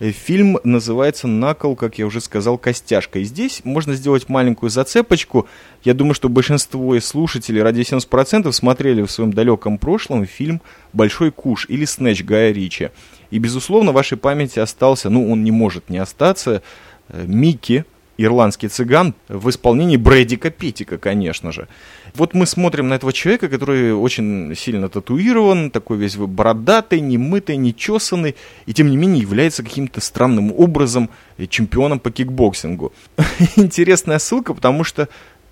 Э, 0.00 0.10
фильм 0.10 0.58
называется 0.64 1.26
«Накол», 1.26 1.74
как 1.74 1.98
я 1.98 2.06
уже 2.06 2.20
сказал, 2.20 2.58
«Костяшка». 2.58 3.18
И 3.18 3.24
здесь 3.24 3.62
можно 3.64 3.94
сделать 3.94 4.28
маленькую 4.28 4.70
зацепочку. 4.70 5.48
Я 5.84 5.94
думаю, 5.94 6.14
что 6.14 6.28
большинство 6.28 6.98
слушателей, 7.00 7.62
ради 7.62 7.80
70%, 7.80 8.50
смотрели 8.52 9.02
в 9.02 9.10
своем 9.10 9.32
далеком 9.32 9.78
прошлом 9.78 10.26
фильм 10.26 10.60
«Большой 10.92 11.30
куш» 11.30 11.66
или 11.68 11.84
«Снэч» 11.84 12.24
Гая 12.24 12.52
Ричи. 12.52 12.90
И, 13.30 13.38
безусловно, 13.38 13.92
в 13.92 13.94
вашей 13.94 14.16
памяти 14.18 14.58
остался, 14.58 15.10
ну, 15.10 15.30
он 15.30 15.44
не 15.44 15.50
может 15.50 15.90
не 15.90 15.98
остаться, 15.98 16.62
Э, 17.08 17.24
Микки, 17.26 17.84
ирландский 18.18 18.68
цыган, 18.68 19.14
в 19.28 19.48
исполнении 19.48 19.96
Брэдика 19.96 20.50
Питтика, 20.50 20.98
конечно 20.98 21.52
же. 21.52 21.68
Вот 22.14 22.34
мы 22.34 22.46
смотрим 22.46 22.88
на 22.88 22.94
этого 22.94 23.12
человека, 23.12 23.48
который 23.48 23.94
очень 23.94 24.54
сильно 24.56 24.88
татуирован, 24.88 25.70
такой 25.70 25.98
весь 25.98 26.16
бородатый, 26.16 27.00
немытый, 27.00 27.56
нечесанный, 27.56 28.34
и 28.66 28.74
тем 28.74 28.90
не 28.90 28.96
менее 28.96 29.22
является 29.22 29.62
каким-то 29.62 30.00
странным 30.00 30.52
образом 30.52 31.10
чемпионом 31.48 32.00
по 32.00 32.10
кикбоксингу. 32.10 32.92
Интересная 33.56 34.18
ссылка, 34.18 34.52
потому 34.52 34.84
что 34.84 35.08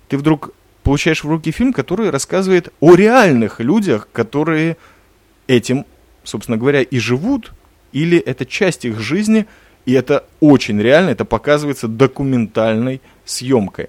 ты 0.09 0.17
вдруг 0.17 0.51
получаешь 0.83 1.23
в 1.23 1.29
руки 1.29 1.51
фильм, 1.51 1.73
который 1.73 2.09
рассказывает 2.09 2.71
о 2.81 2.95
реальных 2.95 3.61
людях, 3.61 4.09
которые 4.11 4.77
этим, 5.47 5.85
собственно 6.23 6.57
говоря, 6.57 6.81
и 6.81 6.99
живут, 6.99 7.53
или 8.03 8.17
это 8.17 8.45
часть 8.45 8.85
их 8.85 8.99
жизни– 8.99 9.45
и 9.87 9.93
это 9.93 10.25
очень 10.41 10.81
реально, 10.81 11.11
это 11.11 11.23
показывается 11.23 11.87
документальной 11.87 13.01
съемкой. 13.23 13.87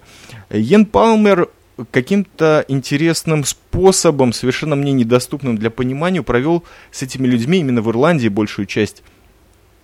Йен 0.48 0.86
Палмер 0.86 1.48
каким-то 1.90 2.64
интересным 2.68 3.42
способом, 3.44 4.32
совершенно 4.32 4.76
мне 4.76 4.92
недоступным 4.92 5.58
для 5.58 5.70
понимания, 5.70 6.22
провел 6.22 6.62
с 6.92 7.02
этими 7.02 7.26
людьми 7.26 7.58
именно 7.58 7.82
в 7.82 7.90
Ирландии 7.90 8.28
большую 8.28 8.66
часть 8.66 9.02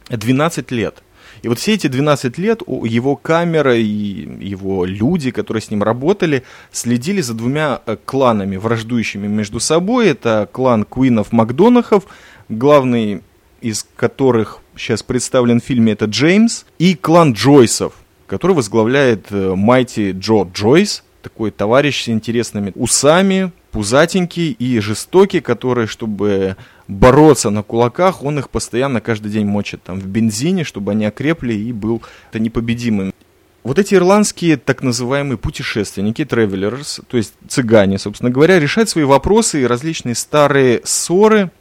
12 0.08 0.70
лет. 0.70 1.02
И 1.42 1.48
вот 1.48 1.58
все 1.58 1.74
эти 1.74 1.88
12 1.88 2.38
лет 2.38 2.62
его 2.64 3.16
камера 3.16 3.76
и 3.76 3.82
его 3.82 4.84
люди, 4.84 5.32
которые 5.32 5.62
с 5.62 5.70
ним 5.72 5.82
работали, 5.82 6.44
следили 6.70 7.22
за 7.22 7.34
двумя 7.34 7.82
э, 7.87 7.96
кланами, 8.04 8.56
враждующими 8.56 9.26
между 9.26 9.58
собой. 9.58 10.06
Это 10.06 10.48
клан 10.52 10.84
Куинов 10.84 11.32
Макдонахов, 11.32 12.04
главный 12.48 13.22
из 13.64 13.87
которых 13.96 14.59
сейчас 14.77 15.03
представлен 15.03 15.59
в 15.59 15.64
фильме, 15.64 15.94
это 15.94 16.05
Джеймс, 16.05 16.64
и 16.79 16.94
клан 16.94 17.33
Джойсов, 17.33 17.94
который 18.27 18.55
возглавляет 18.55 19.29
э, 19.31 19.55
Майти 19.55 20.11
Джо 20.11 20.46
Джойс, 20.53 21.03
такой 21.22 21.50
товарищ 21.50 22.05
с 22.05 22.09
интересными 22.11 22.72
усами, 22.74 23.53
пузатенький 23.70 24.50
и 24.50 24.79
жестокий, 24.81 25.40
который, 25.40 25.87
чтобы 25.87 26.57
бороться 26.88 27.48
на 27.48 27.62
кулаках, 27.62 28.22
он 28.22 28.38
их 28.38 28.50
постоянно 28.50 29.00
каждый 29.00 29.33
день 29.33 29.46
мочит 29.46 29.83
там 29.83 29.98
в 29.98 30.07
бензине, 30.07 30.64
чтобы 30.64 30.92
они 30.92 31.07
окрепли 31.07 31.55
и 31.55 31.72
был 31.72 32.03
это 32.31 32.40
непобедимым. 32.40 33.14
Вот 33.62 33.79
эти 33.79 33.94
ирландские 33.94 34.59
так 34.59 34.83
называемые 34.83 35.38
путешественники, 35.38 36.20
travelers, 36.20 37.03
то 37.09 37.16
есть 37.16 37.33
цыгане, 37.48 37.98
собственно 37.98 38.31
говоря, 38.31 38.61
решают 38.61 38.90
свои 38.90 39.05
вопросы 39.05 39.62
и 39.62 39.66
различные 39.66 40.14
старые 40.14 40.83
ссоры– 40.85 41.50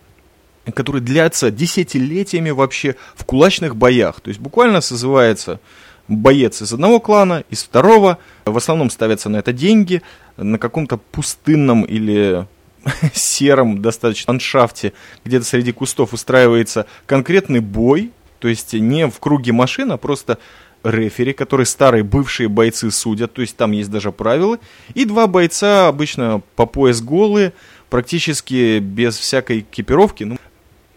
которые 0.71 1.01
длятся 1.01 1.51
десятилетиями 1.51 2.51
вообще 2.51 2.95
в 3.15 3.25
кулачных 3.25 3.75
боях. 3.75 4.21
То 4.21 4.29
есть 4.29 4.39
буквально 4.39 4.81
созывается 4.81 5.59
боец 6.07 6.61
из 6.61 6.73
одного 6.73 6.99
клана, 6.99 7.43
из 7.49 7.63
второго. 7.63 8.17
В 8.45 8.55
основном 8.55 8.89
ставятся 8.89 9.29
на 9.29 9.37
это 9.37 9.53
деньги. 9.53 10.01
На 10.37 10.57
каком-то 10.57 10.97
пустынном 10.97 11.83
или 11.83 12.47
сером 13.13 13.81
достаточно 13.81 14.31
ландшафте, 14.31 14.93
где-то 15.25 15.45
среди 15.45 15.71
кустов 15.71 16.13
устраивается 16.13 16.85
конкретный 17.05 17.59
бой. 17.59 18.11
То 18.39 18.47
есть 18.47 18.73
не 18.73 19.07
в 19.07 19.19
круге 19.19 19.53
машин, 19.53 19.91
а 19.91 19.97
просто 19.97 20.37
рефери, 20.83 21.33
которые 21.33 21.65
старые 21.65 22.03
бывшие 22.03 22.49
бойцы 22.49 22.91
судят, 22.91 23.33
то 23.33 23.41
есть 23.41 23.55
там 23.55 23.71
есть 23.71 23.89
даже 23.89 24.11
правила, 24.11 24.59
и 24.93 25.05
два 25.05 25.27
бойца 25.27 25.87
обычно 25.87 26.41
по 26.55 26.65
пояс 26.65 27.01
голые, 27.01 27.53
практически 27.89 28.79
без 28.79 29.17
всякой 29.17 29.59
экипировки, 29.59 30.25
ну, 30.25 30.37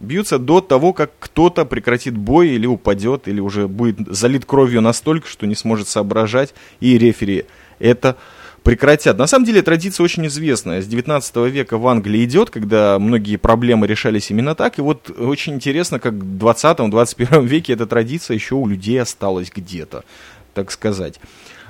бьются 0.01 0.39
до 0.39 0.61
того, 0.61 0.93
как 0.93 1.13
кто-то 1.19 1.65
прекратит 1.65 2.17
бой 2.17 2.49
или 2.51 2.67
упадет, 2.67 3.29
или 3.29 3.41
уже 3.41 3.69
будет 3.69 3.99
залит 4.09 4.45
кровью 4.45 4.81
настолько, 4.81 5.29
что 5.29 5.47
не 5.47 5.55
сможет 5.55 5.89
соображать, 5.89 6.55
и 6.81 6.99
рефери 6.99 7.47
это 7.79 8.17
прекратят. 8.63 9.17
На 9.17 9.29
самом 9.29 9.45
деле 9.45 9.63
традиция 9.63 10.03
очень 10.03 10.27
известная. 10.27 10.83
С 10.83 10.87
19 10.87 11.37
века 11.37 11.79
в 11.79 11.87
Англии 11.87 12.25
идет, 12.25 12.51
когда 12.51 12.99
многие 12.99 13.37
проблемы 13.37 13.87
решались 13.87 14.31
именно 14.31 14.57
так. 14.57 14.79
И 14.79 14.83
вот 14.83 15.09
очень 15.09 15.55
интересно, 15.55 16.01
как 16.01 16.15
в 16.15 16.39
20-21 16.39 17.47
веке 17.47 17.75
эта 17.75 17.87
традиция 17.87 18.35
еще 18.35 18.57
у 18.57 18.67
людей 18.67 19.01
осталась 19.01 19.53
где-то, 19.55 20.05
так 20.53 20.73
сказать. 20.73 21.21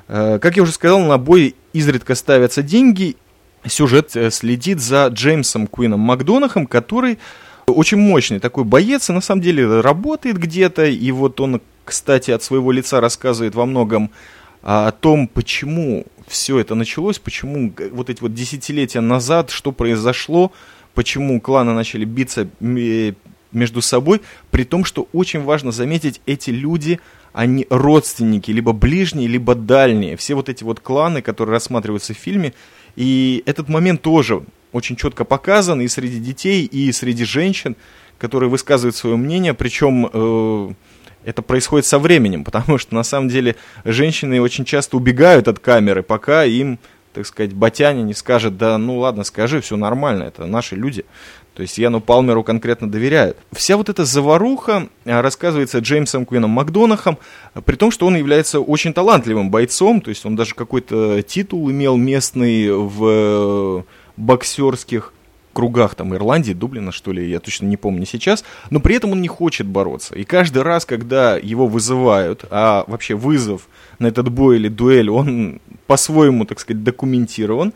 Э, 0.09 0.39
как 0.41 0.57
я 0.57 0.63
уже 0.63 0.73
сказал, 0.73 1.01
на 1.01 1.19
бой 1.19 1.55
изредка 1.75 2.15
ставятся 2.15 2.63
деньги. 2.63 3.17
Сюжет 3.67 4.17
э, 4.17 4.31
следит 4.31 4.81
за 4.81 5.09
Джеймсом 5.09 5.67
Куином 5.67 6.01
Макдонахом, 6.01 6.67
который 6.67 7.19
очень 7.73 7.99
мощный 7.99 8.39
такой 8.39 8.65
боец, 8.65 9.11
и 9.11 9.13
на 9.13 9.21
самом 9.21 9.43
деле 9.43 9.81
работает 9.81 10.39
где-то, 10.39 10.87
и 10.87 11.11
вот 11.11 11.41
он, 11.41 11.61
кстати, 11.85 12.31
от 12.31 12.43
своего 12.43 12.73
лица 12.73 13.01
рассказывает 13.01 13.55
во 13.55 13.67
многом 13.67 14.11
о 14.63 14.91
том, 14.91 15.29
почему 15.29 16.07
все 16.27 16.59
это 16.59 16.75
началось, 16.75 17.19
почему 17.19 17.73
вот 17.93 18.11
эти 18.11 18.21
вот 18.21 18.35
десятилетия 18.35 19.01
назад, 19.01 19.51
что 19.51 19.71
произошло, 19.73 20.53
почему 20.95 21.41
кланы 21.41 21.73
начали 21.73 22.05
биться 22.05 22.49
между 22.61 23.81
собой, 23.81 24.23
при 24.51 24.65
том, 24.65 24.85
что 24.85 25.09
очень 25.13 25.43
важно 25.43 25.71
заметить, 25.71 26.21
эти 26.27 26.51
люди, 26.51 26.99
они 27.33 27.67
родственники, 27.71 28.51
либо 28.51 28.73
ближние, 28.73 29.29
либо 29.29 29.55
дальние. 29.55 30.17
Все 30.17 30.35
вот 30.35 30.49
эти 30.49 30.65
вот 30.65 30.81
кланы, 30.81 31.23
которые 31.23 31.53
рассматриваются 31.53 32.15
в 32.15 32.17
фильме, 32.17 32.53
и 32.97 33.43
этот 33.47 33.69
момент 33.69 34.03
тоже 34.03 34.43
очень 34.77 34.97
четко 34.97 35.25
показан 35.25 35.81
и 35.81 35.89
среди 35.89 36.19
детей, 36.19 36.65
и 36.65 36.93
среди 36.93 37.25
женщин, 37.25 37.77
которые 38.19 38.49
высказывают 38.51 38.95
свое 38.95 39.17
мнение, 39.17 39.55
причем 39.55 40.09
э, 40.13 40.73
это 41.25 41.43
происходит 41.43 41.87
со 41.87 41.99
временем, 41.99 42.45
потому 42.51 42.79
что 42.79 42.95
на 42.95 43.03
самом 43.03 43.29
деле 43.29 43.57
женщины 43.85 44.41
очень 44.41 44.65
часто 44.65 44.97
убегают 44.97 45.49
от 45.49 45.59
камеры, 45.59 46.03
пока 46.03 46.45
им, 46.45 46.79
так 47.13 47.27
сказать, 47.27 47.53
батяня 47.53 48.03
не 48.03 48.15
скажет, 48.15 48.57
да 48.57 48.79
ну 48.79 48.99
ладно, 48.99 49.25
скажи, 49.25 49.61
все 49.61 49.77
нормально, 49.77 50.25
это 50.25 50.47
наши 50.47 50.77
люди. 50.77 51.05
То 51.55 51.63
есть 51.63 51.79
Яну 51.79 52.03
Палмеру 52.03 52.45
конкретно 52.45 52.91
доверяют. 52.91 53.39
Вся 53.51 53.79
вот 53.79 53.89
эта 53.89 54.05
заваруха 54.05 54.89
э, 55.07 55.21
рассказывается 55.21 55.79
Джеймсом 55.79 56.27
Квином 56.27 56.51
Макдонахом, 56.51 57.17
при 57.65 57.77
том, 57.77 57.91
что 57.91 58.07
он 58.07 58.15
является 58.17 58.61
очень 58.61 58.93
талантливым 58.93 59.51
бойцом, 59.51 60.03
то 60.03 60.11
есть 60.11 60.27
он 60.27 60.37
даже 60.37 60.55
какой-то 60.55 61.23
титул 61.23 61.71
имел 61.71 61.97
местный 61.97 62.71
в 62.71 63.87
боксерских 64.17 65.13
кругах 65.57 65.95
там 65.95 66.15
Ирландии, 66.15 66.53
Дублина, 66.53 66.93
что 66.93 67.13
ли, 67.13 67.31
я 67.31 67.41
точно 67.41 67.65
не 67.65 67.79
помню 67.79 68.05
сейчас, 68.05 68.45
но 68.69 68.79
при 68.79 68.95
этом 68.95 69.13
он 69.13 69.23
не 69.23 69.29
хочет 69.29 69.67
бороться. 69.67 70.15
И 70.15 70.25
каждый 70.25 70.63
раз, 70.63 70.85
когда 70.85 71.39
его 71.39 71.67
вызывают, 71.67 72.45
а 72.51 72.85
вообще 72.87 73.15
вызов 73.15 73.69
на 73.99 74.07
этот 74.07 74.29
бой 74.29 74.57
или 74.57 74.69
дуэль, 74.69 75.09
он 75.09 75.61
по-своему, 75.87 76.45
так 76.45 76.61
сказать, 76.61 76.85
документирован, 76.85 77.73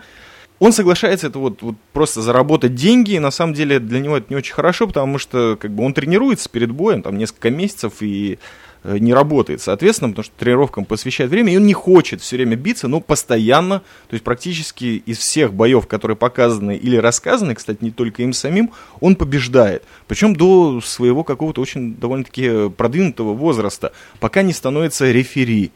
он 0.59 0.75
соглашается 0.75 1.29
это 1.29 1.39
вот, 1.39 1.63
вот 1.63 1.77
просто 1.95 2.21
заработать 2.21 2.75
деньги, 2.75 3.13
и 3.13 3.19
на 3.19 3.31
самом 3.31 3.55
деле 3.55 3.81
для 3.81 3.99
него 3.99 4.19
это 4.19 4.27
не 4.29 4.37
очень 4.37 4.53
хорошо, 4.53 4.87
потому 4.87 5.17
что 5.17 5.57
как 5.59 5.71
бы 5.71 5.83
он 5.83 5.95
тренируется 5.95 6.51
перед 6.51 6.71
боем, 6.71 7.03
там 7.03 7.17
несколько 7.17 7.49
месяцев, 7.49 7.95
и 8.03 8.39
не 8.85 9.13
работает, 9.13 9.61
соответственно, 9.61 10.11
потому 10.11 10.25
что 10.25 10.35
тренировкам 10.39 10.85
посвящает 10.85 11.31
время, 11.31 11.53
и 11.53 11.57
он 11.57 11.67
не 11.67 11.75
хочет 11.75 12.21
все 12.21 12.37
время 12.37 12.57
биться, 12.57 12.89
но 12.89 13.01
постоянно, 13.01 13.81
то 14.09 14.15
есть 14.15 14.25
практически 14.25 15.03
из 15.05 15.19
всех 15.19 15.53
боев, 15.53 15.87
которые 15.87 16.17
показаны 16.17 16.77
или 16.77 16.97
рассказаны, 16.97 17.55
кстати, 17.55 17.79
не 17.83 17.91
только 17.91 18.23
им 18.23 18.33
самим, 18.33 18.71
он 19.01 19.17
побеждает. 19.17 19.85
Причем 20.07 20.35
до 20.35 20.81
своего 20.81 21.25
какого-то 21.25 21.61
очень 21.61 21.95
довольно-таки 21.95 22.71
продвинутого 22.71 23.35
возраста, 23.35 23.93
пока 24.19 24.43
не 24.43 24.53
становится 24.53 25.11
рефери 25.11 25.73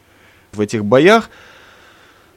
в 0.51 0.61
этих 0.61 0.83
боях. 0.83 1.29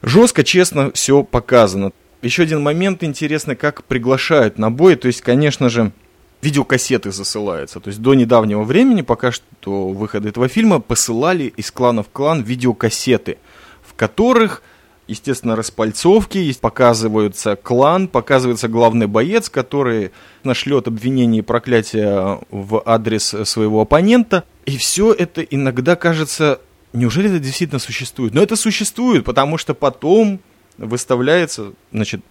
Жестко, 0.01 0.43
честно 0.43 0.91
все 0.91 1.23
показано. 1.23 1.91
Еще 2.21 2.43
один 2.43 2.61
момент 2.61 3.03
интересный, 3.03 3.55
как 3.55 3.83
приглашают 3.85 4.57
на 4.57 4.69
бой. 4.69 4.95
То 4.95 5.07
есть, 5.07 5.21
конечно 5.21 5.69
же, 5.69 5.91
видеокассеты 6.41 7.11
засылаются. 7.11 7.79
То 7.79 7.89
есть 7.89 8.01
до 8.01 8.13
недавнего 8.13 8.63
времени, 8.63 9.01
пока 9.01 9.31
что 9.31 9.89
выхода 9.89 10.29
этого 10.29 10.47
фильма, 10.47 10.79
посылали 10.79 11.53
из 11.55 11.71
клана 11.71 12.03
в 12.03 12.09
клан 12.09 12.41
видеокассеты, 12.41 13.37
в 13.83 13.93
которых, 13.93 14.63
естественно, 15.07 15.55
распальцовки, 15.55 16.53
показываются 16.59 17.55
клан, 17.55 18.07
показывается 18.07 18.67
главный 18.67 19.07
боец, 19.07 19.49
который 19.49 20.11
нашлет 20.43 20.87
обвинение 20.87 21.39
и 21.39 21.45
проклятие 21.45 22.39
в 22.49 22.81
адрес 22.85 23.35
своего 23.43 23.81
оппонента. 23.81 24.43
И 24.65 24.77
все 24.77 25.11
это 25.11 25.41
иногда 25.41 25.95
кажется, 25.95 26.61
неужели 26.93 27.29
это 27.29 27.39
действительно 27.39 27.79
существует? 27.79 28.33
Но 28.33 28.41
это 28.41 28.55
существует, 28.55 29.25
потому 29.25 29.57
что 29.57 29.73
потом 29.73 30.39
выставляется, 30.77 31.73
значит, 31.91 32.21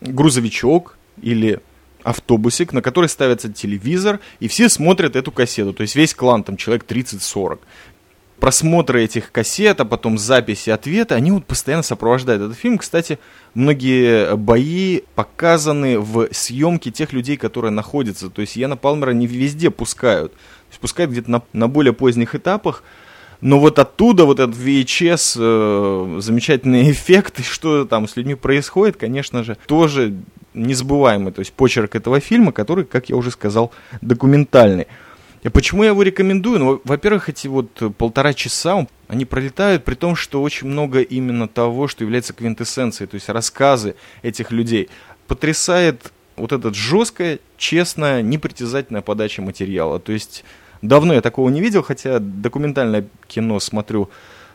грузовичок 0.00 0.96
или 1.20 1.60
автобусик, 2.04 2.72
на 2.72 2.82
который 2.82 3.08
ставится 3.08 3.52
телевизор, 3.52 4.20
и 4.40 4.48
все 4.48 4.68
смотрят 4.68 5.16
эту 5.16 5.30
кассету. 5.32 5.72
То 5.72 5.82
есть 5.82 5.94
весь 5.94 6.14
клан, 6.14 6.44
там 6.44 6.56
человек 6.56 6.84
30-40. 6.86 7.58
Просмотры 8.38 9.04
этих 9.04 9.30
кассет, 9.30 9.80
а 9.80 9.84
потом 9.84 10.18
записи 10.18 10.70
ответы, 10.70 11.14
они 11.14 11.30
вот 11.30 11.44
постоянно 11.46 11.84
сопровождают 11.84 12.42
этот 12.42 12.58
фильм. 12.58 12.78
Кстати, 12.78 13.20
многие 13.54 14.34
бои 14.36 15.02
показаны 15.14 16.00
в 16.00 16.28
съемке 16.32 16.90
тех 16.90 17.12
людей, 17.12 17.36
которые 17.36 17.70
находятся. 17.70 18.30
То 18.30 18.40
есть 18.40 18.56
Яна 18.56 18.76
Палмера 18.76 19.12
не 19.12 19.28
везде 19.28 19.70
пускают. 19.70 20.32
Пускают 20.80 21.12
где-то 21.12 21.30
на, 21.30 21.42
на 21.52 21.68
более 21.68 21.92
поздних 21.92 22.34
этапах. 22.34 22.82
Но 23.42 23.58
вот 23.58 23.80
оттуда 23.80 24.24
вот 24.24 24.38
этот 24.38 24.56
VHS, 24.56 25.36
э, 25.36 26.20
замечательный 26.20 26.90
эффект, 26.92 27.40
и 27.40 27.42
что 27.42 27.84
там 27.84 28.08
с 28.08 28.16
людьми 28.16 28.36
происходит, 28.36 28.96
конечно 28.96 29.42
же, 29.42 29.56
тоже 29.66 30.14
незабываемый, 30.54 31.32
то 31.32 31.40
есть 31.40 31.52
почерк 31.52 31.94
этого 31.94 32.20
фильма, 32.20 32.52
который, 32.52 32.84
как 32.84 33.08
я 33.08 33.16
уже 33.16 33.30
сказал, 33.30 33.72
документальный. 34.00 34.86
И 35.42 35.48
почему 35.48 35.82
я 35.82 35.90
его 35.90 36.02
рекомендую? 36.02 36.58
Ну, 36.60 36.80
во-первых, 36.84 37.28
эти 37.28 37.48
вот 37.48 37.70
полтора 37.98 38.32
часа, 38.32 38.86
они 39.08 39.24
пролетают, 39.24 39.84
при 39.84 39.96
том, 39.96 40.14
что 40.14 40.40
очень 40.40 40.68
много 40.68 41.00
именно 41.00 41.48
того, 41.48 41.88
что 41.88 42.04
является 42.04 42.32
квинтэссенцией, 42.32 43.08
то 43.08 43.16
есть 43.16 43.28
рассказы 43.28 43.96
этих 44.22 44.52
людей. 44.52 44.88
Потрясает 45.26 46.12
вот 46.36 46.52
эта 46.52 46.72
жесткая, 46.72 47.40
честная, 47.56 48.22
непритязательная 48.22 49.02
подача 49.02 49.42
материала. 49.42 49.98
То 49.98 50.12
есть 50.12 50.44
давно 50.80 51.14
я 51.14 51.20
такого 51.20 51.48
не 51.50 51.60
видел, 51.60 51.82
хотя 51.82 52.18
документальное 52.20 53.06
кино 53.26 53.58
смотрю 53.58 54.10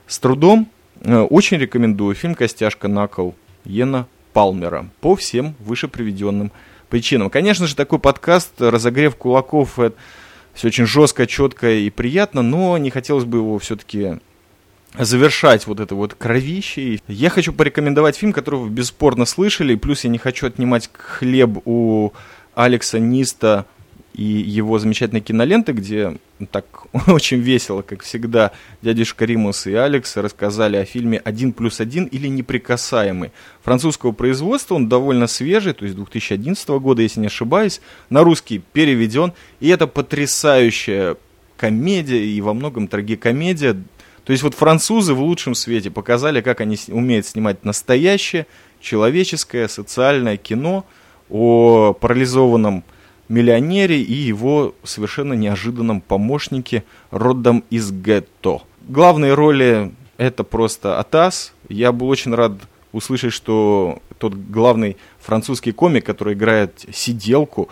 с 0.08 0.20
трудом. 0.20 0.70
Э, 1.02 1.20
очень 1.20 1.58
рекомендую 1.58 2.16
фильм 2.16 2.34
«Костяшка 2.34 2.88
на 2.88 3.08
кол» 3.08 3.36
Йена 3.66 4.08
Палмера 4.38 4.88
по 5.02 5.16
всем 5.16 5.56
выше 5.58 5.88
приведенным 5.88 6.52
причинам. 6.90 7.32
Конечно 7.32 7.66
же, 7.66 7.76
такой 7.76 7.98
подкаст 7.98 8.62
«Разогрев 8.62 9.16
кулаков» 9.16 9.80
это 9.80 9.98
все 10.54 10.68
очень 10.68 10.86
жестко, 10.86 11.26
четко 11.26 11.72
и 11.72 11.90
приятно, 11.90 12.44
но 12.44 12.78
не 12.78 12.92
хотелось 12.92 13.24
бы 13.24 13.40
его 13.40 13.58
все-таки 13.58 14.20
завершать 14.94 15.66
вот 15.66 15.80
это 15.80 15.96
вот 15.96 16.14
кровище. 16.14 17.00
Я 17.08 17.32
хочу 17.32 17.52
порекомендовать 17.52 18.16
фильм, 18.16 18.32
который 18.32 18.60
вы 18.60 18.70
бесспорно 18.70 19.26
слышали, 19.26 19.74
плюс 19.74 20.04
я 20.04 20.12
не 20.12 20.20
хочу 20.20 20.46
отнимать 20.46 20.92
хлеб 20.94 21.58
у 21.66 22.12
Алекса 22.54 23.00
Ниста 23.00 23.66
и 24.18 24.24
его 24.24 24.80
замечательной 24.80 25.22
киноленты, 25.22 25.74
где 25.74 26.18
так 26.52 26.88
очень 27.08 27.40
весело, 27.40 27.84
как 27.84 28.02
всегда, 28.02 28.52
дядюшка 28.82 29.26
Римус 29.26 29.68
и 29.68 29.74
Алекс 29.76 30.18
рассказали 30.18 30.76
о 30.76 30.86
фильме 30.86 31.20
«Один 31.20 31.54
плюс 31.54 31.80
один» 31.80 32.06
или 32.06 32.28
«Неприкасаемый». 32.28 33.32
Французского 33.62 34.14
производства, 34.14 34.74
он 34.74 34.90
довольно 34.90 35.28
свежий, 35.28 35.74
то 35.74 35.86
есть 35.86 35.96
2011 35.96 36.68
года, 36.70 37.04
если 37.04 37.20
не 37.20 37.28
ошибаюсь, 37.28 37.80
на 38.10 38.24
русский 38.24 38.58
переведен, 38.74 39.34
и 39.60 39.70
это 39.70 39.86
потрясающая 39.86 41.16
комедия 41.56 42.26
и 42.26 42.42
во 42.42 42.56
многом 42.56 42.88
трагикомедия. 42.88 43.74
То 44.24 44.32
есть 44.32 44.42
вот 44.42 44.56
французы 44.56 45.14
в 45.14 45.22
лучшем 45.22 45.54
свете 45.54 45.92
показали, 45.92 46.42
как 46.42 46.60
они 46.60 46.78
умеют 46.88 47.28
снимать 47.28 47.64
настоящее, 47.64 48.48
человеческое, 48.82 49.68
социальное 49.68 50.38
кино 50.38 50.86
о 51.30 51.94
парализованном 51.94 52.84
миллионере 53.30 54.02
и 54.02 54.14
его 54.14 54.76
совершенно 54.84 55.34
неожиданном 55.34 56.02
помощнике 56.02 56.84
родом 57.12 57.64
из 57.70 57.92
гетто. 57.92 58.62
Главные 58.88 59.34
роли 59.34 59.92
это 60.18 60.44
просто 60.44 61.00
Атас. 61.00 61.54
Я 61.70 61.92
был 61.92 62.10
очень 62.10 62.34
рад 62.34 62.54
услышать, 62.92 63.34
что 63.34 64.00
тот 64.18 64.34
главный 64.34 64.98
французский 65.20 65.72
комик, 65.72 66.06
который 66.06 66.34
играет 66.34 66.86
сиделку 66.92 67.70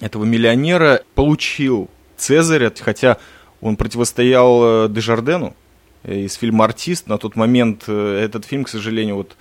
этого 0.00 0.24
миллионера, 0.24 1.02
получил 1.14 1.90
Цезаря, 2.16 2.72
хотя 2.80 3.18
он 3.60 3.76
противостоял 3.76 4.86
э, 4.86 4.88
Дежардену 4.88 5.54
из 6.04 6.34
фильма 6.34 6.64
«Артист». 6.64 7.06
На 7.06 7.18
тот 7.18 7.36
момент 7.36 7.84
э, 7.86 8.20
этот 8.24 8.44
фильм, 8.44 8.64
к 8.64 8.68
сожалению, 8.68 9.16
вот, 9.16 9.36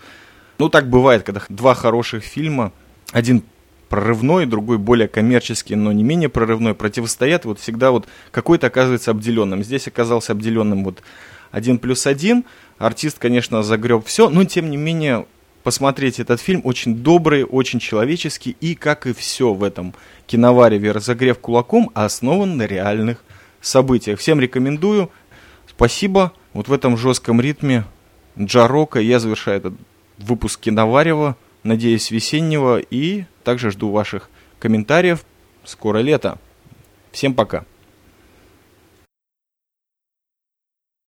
ну 0.58 0.69
так 0.69 0.89
бывает, 0.89 1.24
когда 1.24 1.41
два 1.50 1.74
хороших 1.74 2.24
фильма, 2.24 2.71
один 3.12 3.43
прорывной, 3.91 4.45
другой 4.45 4.77
более 4.77 5.10
коммерческий, 5.10 5.75
но 5.75 5.91
не 5.91 6.01
менее 6.01 6.30
прорывной, 6.30 6.73
противостоят, 6.73 7.43
вот 7.43 7.60
всегда 7.60 7.91
вот 7.91 8.08
какой-то 8.32 8.67
оказывается 8.67 9.12
обделенным. 9.12 9.63
Здесь 9.63 9.86
оказался 9.89 10.32
обделенным 10.32 10.86
вот 10.86 11.04
один 11.51 11.77
плюс 11.77 12.08
один. 12.08 12.45
Артист, 12.77 13.19
конечно, 13.19 13.63
загреб 13.63 14.06
все, 14.06 14.30
но 14.30 14.45
тем 14.45 14.69
не 14.69 14.77
менее 14.77 15.25
посмотреть 15.63 16.21
этот 16.21 16.39
фильм 16.39 16.62
очень 16.63 16.95
добрый, 16.95 17.43
очень 17.43 17.80
человеческий 17.80 18.56
и, 18.62 18.75
как 18.75 19.08
и 19.08 19.13
все 19.13 19.54
в 19.54 19.62
этом 19.62 19.93
киновареве 20.25 20.93
«Разогрев 20.93 21.39
кулаком», 21.39 21.91
основан 21.93 22.56
на 22.56 22.65
реальных 22.65 23.21
событиях. 23.60 24.19
Всем 24.19 24.39
рекомендую. 24.39 25.12
Спасибо. 25.67 26.32
Вот 26.54 26.69
в 26.69 26.73
этом 26.73 26.95
жестком 26.95 27.41
ритме 27.41 27.84
Джарока 28.39 29.01
я 29.01 29.19
завершаю 29.19 29.58
этот 29.58 29.73
выпуск 30.17 30.62
киноварева 30.62 31.36
надеюсь, 31.63 32.12
весеннего. 32.12 32.80
И 32.80 33.26
также 33.43 33.71
жду 33.71 33.91
ваших 33.91 34.30
комментариев. 34.60 35.24
Скоро 35.63 36.00
лето. 36.00 36.38
Всем 37.12 37.34
пока. 37.34 37.65